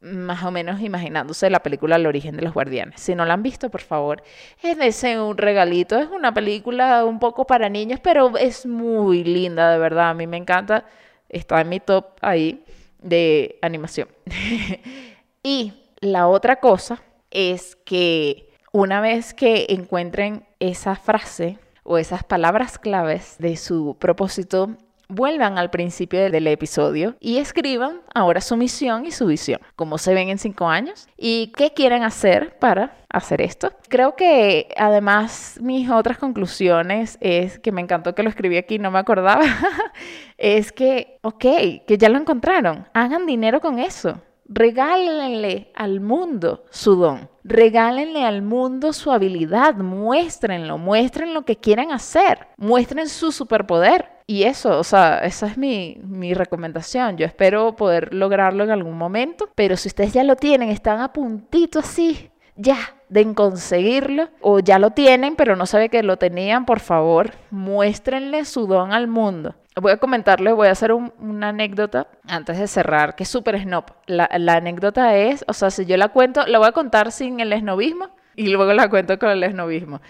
[0.00, 3.00] más o menos imaginándose la película El origen de los guardianes.
[3.00, 4.22] Si no la han visto, por favor,
[4.62, 5.98] es un regalito.
[5.98, 10.10] Es una película un poco para niños, pero es muy linda, de verdad.
[10.10, 10.84] A mí me encanta.
[11.28, 12.62] Está en mi top ahí
[12.98, 14.08] de animación.
[15.42, 22.78] y la otra cosa es que una vez que encuentren esa frase o esas palabras
[22.78, 24.76] claves de su propósito,
[25.08, 30.14] vuelvan al principio del episodio y escriban ahora su misión y su visión, cómo se
[30.14, 33.72] ven en cinco años y qué quieren hacer para hacer esto.
[33.88, 38.90] Creo que además mis otras conclusiones es que me encantó que lo escribí aquí, no
[38.90, 39.44] me acordaba,
[40.38, 41.44] es que, ok,
[41.86, 44.20] que ya lo encontraron, hagan dinero con eso.
[44.48, 47.28] Regálenle al mundo su don.
[47.42, 49.74] Regálenle al mundo su habilidad.
[49.74, 50.78] Muéstrenlo.
[50.78, 52.46] Muestren lo que quieran hacer.
[52.56, 54.15] Muestren su superpoder.
[54.28, 57.16] Y eso, o sea, esa es mi, mi, recomendación.
[57.16, 59.48] Yo espero poder lograrlo en algún momento.
[59.54, 62.76] Pero si ustedes ya lo tienen, están a puntito así, ya,
[63.08, 68.44] de conseguirlo, o ya lo tienen, pero no sabe que lo tenían, por favor, muéstrenle
[68.44, 69.54] su don al mundo.
[69.76, 73.84] Voy a comentarles, voy a hacer una anécdota antes de cerrar, que es súper snob.
[74.06, 77.52] La, anécdota es, o sea, si yo la cuento, la voy a contar sin el
[77.52, 80.00] esnovismo y luego la cuento con el esnovismo.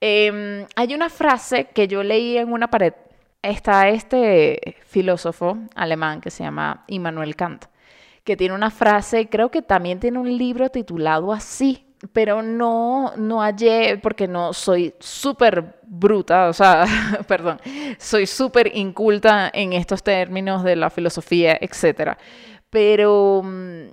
[0.00, 2.94] Em, hay una frase que yo leí en una pared.
[3.48, 7.64] Está este filósofo alemán que se llama Immanuel Kant,
[8.22, 13.40] que tiene una frase, creo que también tiene un libro titulado así, pero no, no
[13.40, 16.84] hallé, porque no soy súper bruta, o sea,
[17.26, 17.58] perdón,
[17.96, 22.18] soy súper inculta en estos términos de la filosofía, etc.
[22.68, 23.86] Pero, mm,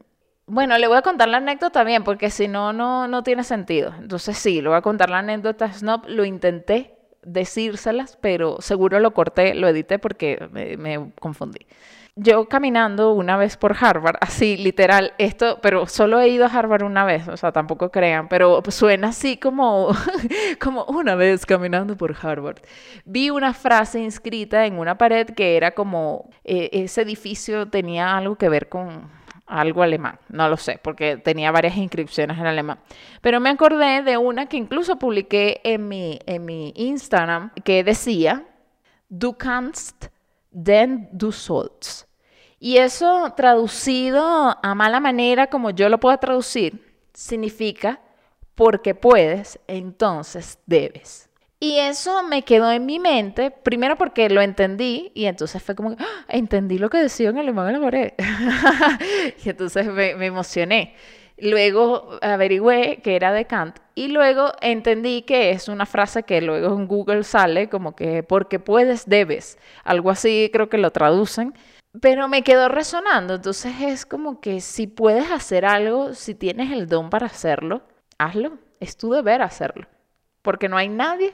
[0.47, 3.93] bueno, le voy a contar la anécdota bien, porque si no, no, no tiene sentido.
[3.99, 6.94] Entonces sí, le voy a contar la anécdota Snob, lo intenté
[7.25, 10.47] decírselas, pero seguro lo corté, lo edité porque
[10.77, 11.65] me confundí
[12.17, 16.83] yo caminando una vez por Harvard, así literal, esto, pero solo he ido a Harvard
[16.83, 19.89] una vez, o sea, tampoco crean, pero suena así como,
[20.61, 22.59] como una vez caminando por Harvard.
[23.03, 28.37] Vi una frase inscrita en una pared que era como, eh, ese edificio tenía algo
[28.37, 29.09] que ver con
[29.45, 32.79] algo alemán, no lo sé, porque tenía varias inscripciones en alemán.
[33.21, 38.43] Pero me acordé de una que incluso publiqué en mi, en mi Instagram, que decía,
[39.09, 40.07] du kannst,
[40.51, 42.07] denn du sollst.
[42.59, 47.99] Y eso traducido a mala manera, como yo lo puedo traducir, significa
[48.55, 51.29] porque puedes, entonces debes.
[51.59, 55.95] Y eso me quedó en mi mente, primero porque lo entendí y entonces fue como,
[55.97, 56.25] ¡Ah!
[56.27, 58.13] entendí lo que decía en alemán en
[59.43, 60.95] y entonces me, me emocioné.
[61.37, 66.75] Luego averigüé que era de Kant y luego entendí que es una frase que luego
[66.75, 69.57] en Google sale como que porque puedes, debes.
[69.83, 71.53] Algo así creo que lo traducen
[72.01, 76.87] pero me quedó resonando, entonces es como que si puedes hacer algo, si tienes el
[76.87, 77.83] don para hacerlo,
[78.17, 79.87] hazlo, es tu deber hacerlo,
[80.41, 81.33] porque no hay nadie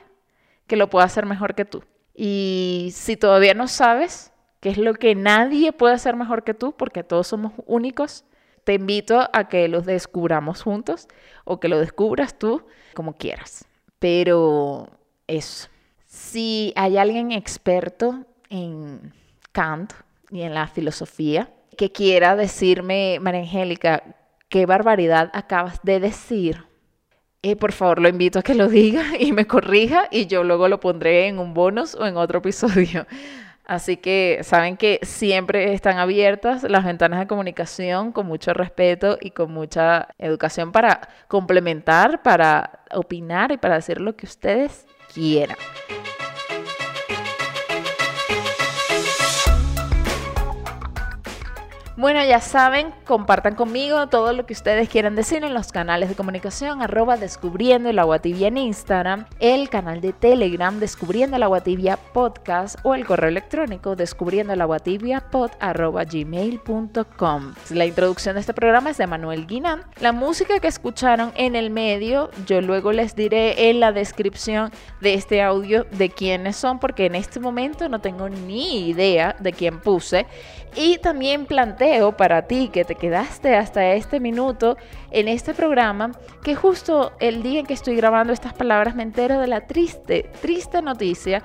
[0.67, 1.83] que lo pueda hacer mejor que tú.
[2.13, 6.73] Y si todavía no sabes qué es lo que nadie puede hacer mejor que tú,
[6.73, 8.25] porque todos somos únicos,
[8.63, 11.07] te invito a que los descubramos juntos
[11.45, 13.65] o que lo descubras tú como quieras.
[13.99, 14.89] Pero
[15.27, 15.69] eso,
[16.05, 19.13] si hay alguien experto en
[19.51, 19.93] Kant
[20.29, 24.03] y en la filosofía que quiera decirme, María Angélica,
[24.49, 26.65] qué barbaridad acabas de decir,
[27.43, 30.67] eh, por favor lo invito a que lo diga y me corrija y yo luego
[30.67, 33.05] lo pondré en un bonus o en otro episodio.
[33.65, 39.31] Así que saben que siempre están abiertas las ventanas de comunicación con mucho respeto y
[39.31, 45.55] con mucha educación para complementar, para opinar y para decir lo que ustedes quieran.
[51.97, 56.15] Bueno, ya saben, compartan conmigo todo lo que ustedes quieran decir en los canales de
[56.15, 61.59] comunicación, arroba descubriendo el agua tibia en Instagram, el canal de Telegram descubriendo el agua
[61.59, 67.53] tibia podcast o el correo electrónico descubriendo el agua tibia pod arroba gmail.com.
[67.71, 69.83] La introducción de este programa es de Manuel Guinán.
[69.99, 74.71] La música que escucharon en el medio, yo luego les diré en la descripción
[75.01, 79.51] de este audio de quiénes son, porque en este momento no tengo ni idea de
[79.51, 80.25] quién puse.
[80.75, 84.77] Y también planteo para ti que te quedaste hasta este minuto
[85.11, 86.11] en este programa
[86.43, 90.29] que justo el día en que estoy grabando estas palabras me entero de la triste,
[90.41, 91.43] triste noticia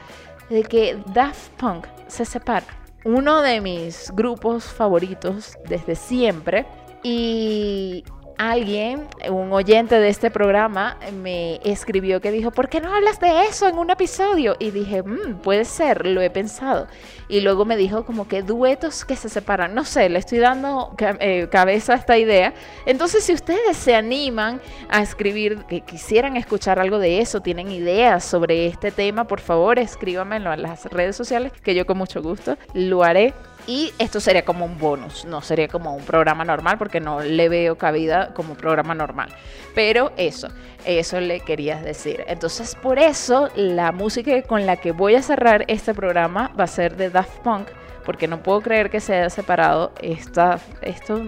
[0.49, 2.67] de que Daft Punk se separa.
[3.05, 6.67] Uno de mis grupos favoritos desde siempre
[7.03, 8.05] y
[8.39, 13.45] alguien, un oyente de este programa, me escribió que dijo, ¿por qué no hablas de
[13.45, 14.57] eso en un episodio?
[14.59, 16.87] Y dije, mm, puede ser, lo he pensado.
[17.29, 19.75] Y luego me dijo como que duetos que se separan.
[19.75, 22.55] No sé, le estoy dando eh, cabeza a esta idea.
[22.85, 28.25] Entonces, si ustedes se animan a escribir, que quisieran escuchar algo de eso, tienen ideas
[28.25, 32.57] sobre este tema, por favor, escríbanmelo en las redes sociales, que yo con mucho gusto
[32.75, 33.35] lo haré.
[33.67, 37.49] Y esto sería como un bonus, no sería como un programa normal porque no le
[37.49, 39.31] veo cabida como programa normal.
[39.75, 40.49] Pero eso,
[40.85, 42.25] eso le querías decir.
[42.29, 46.69] Entonces por eso la música con la que voy a cerrar este programa va a
[46.69, 47.69] ser de Daft Punk,
[48.05, 51.23] porque no puedo creer que se haya separado esta, esto.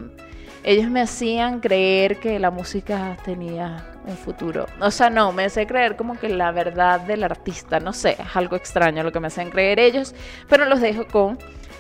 [0.63, 4.67] Ellos me hacían creer que la música tenía un futuro.
[4.81, 8.37] O sea, no, me hace creer como que la verdad del artista, no sé, es
[8.37, 10.15] algo extraño lo que me hacen creer ellos,
[10.49, 11.39] pero los dejo con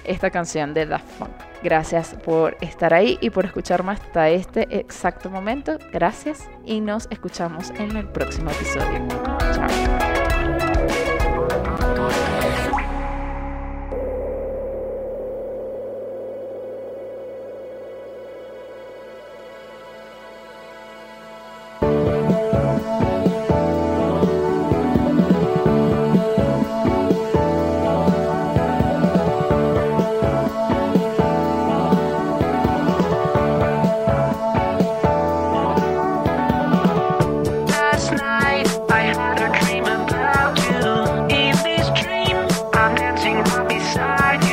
[0.08, 1.30] esta canción de Daft Punk.
[1.62, 5.78] Gracias por estar ahí y por escucharme hasta este exacto momento.
[5.92, 9.06] Gracias y nos escuchamos en el próximo episodio.
[9.54, 10.17] Chao.
[44.10, 44.47] I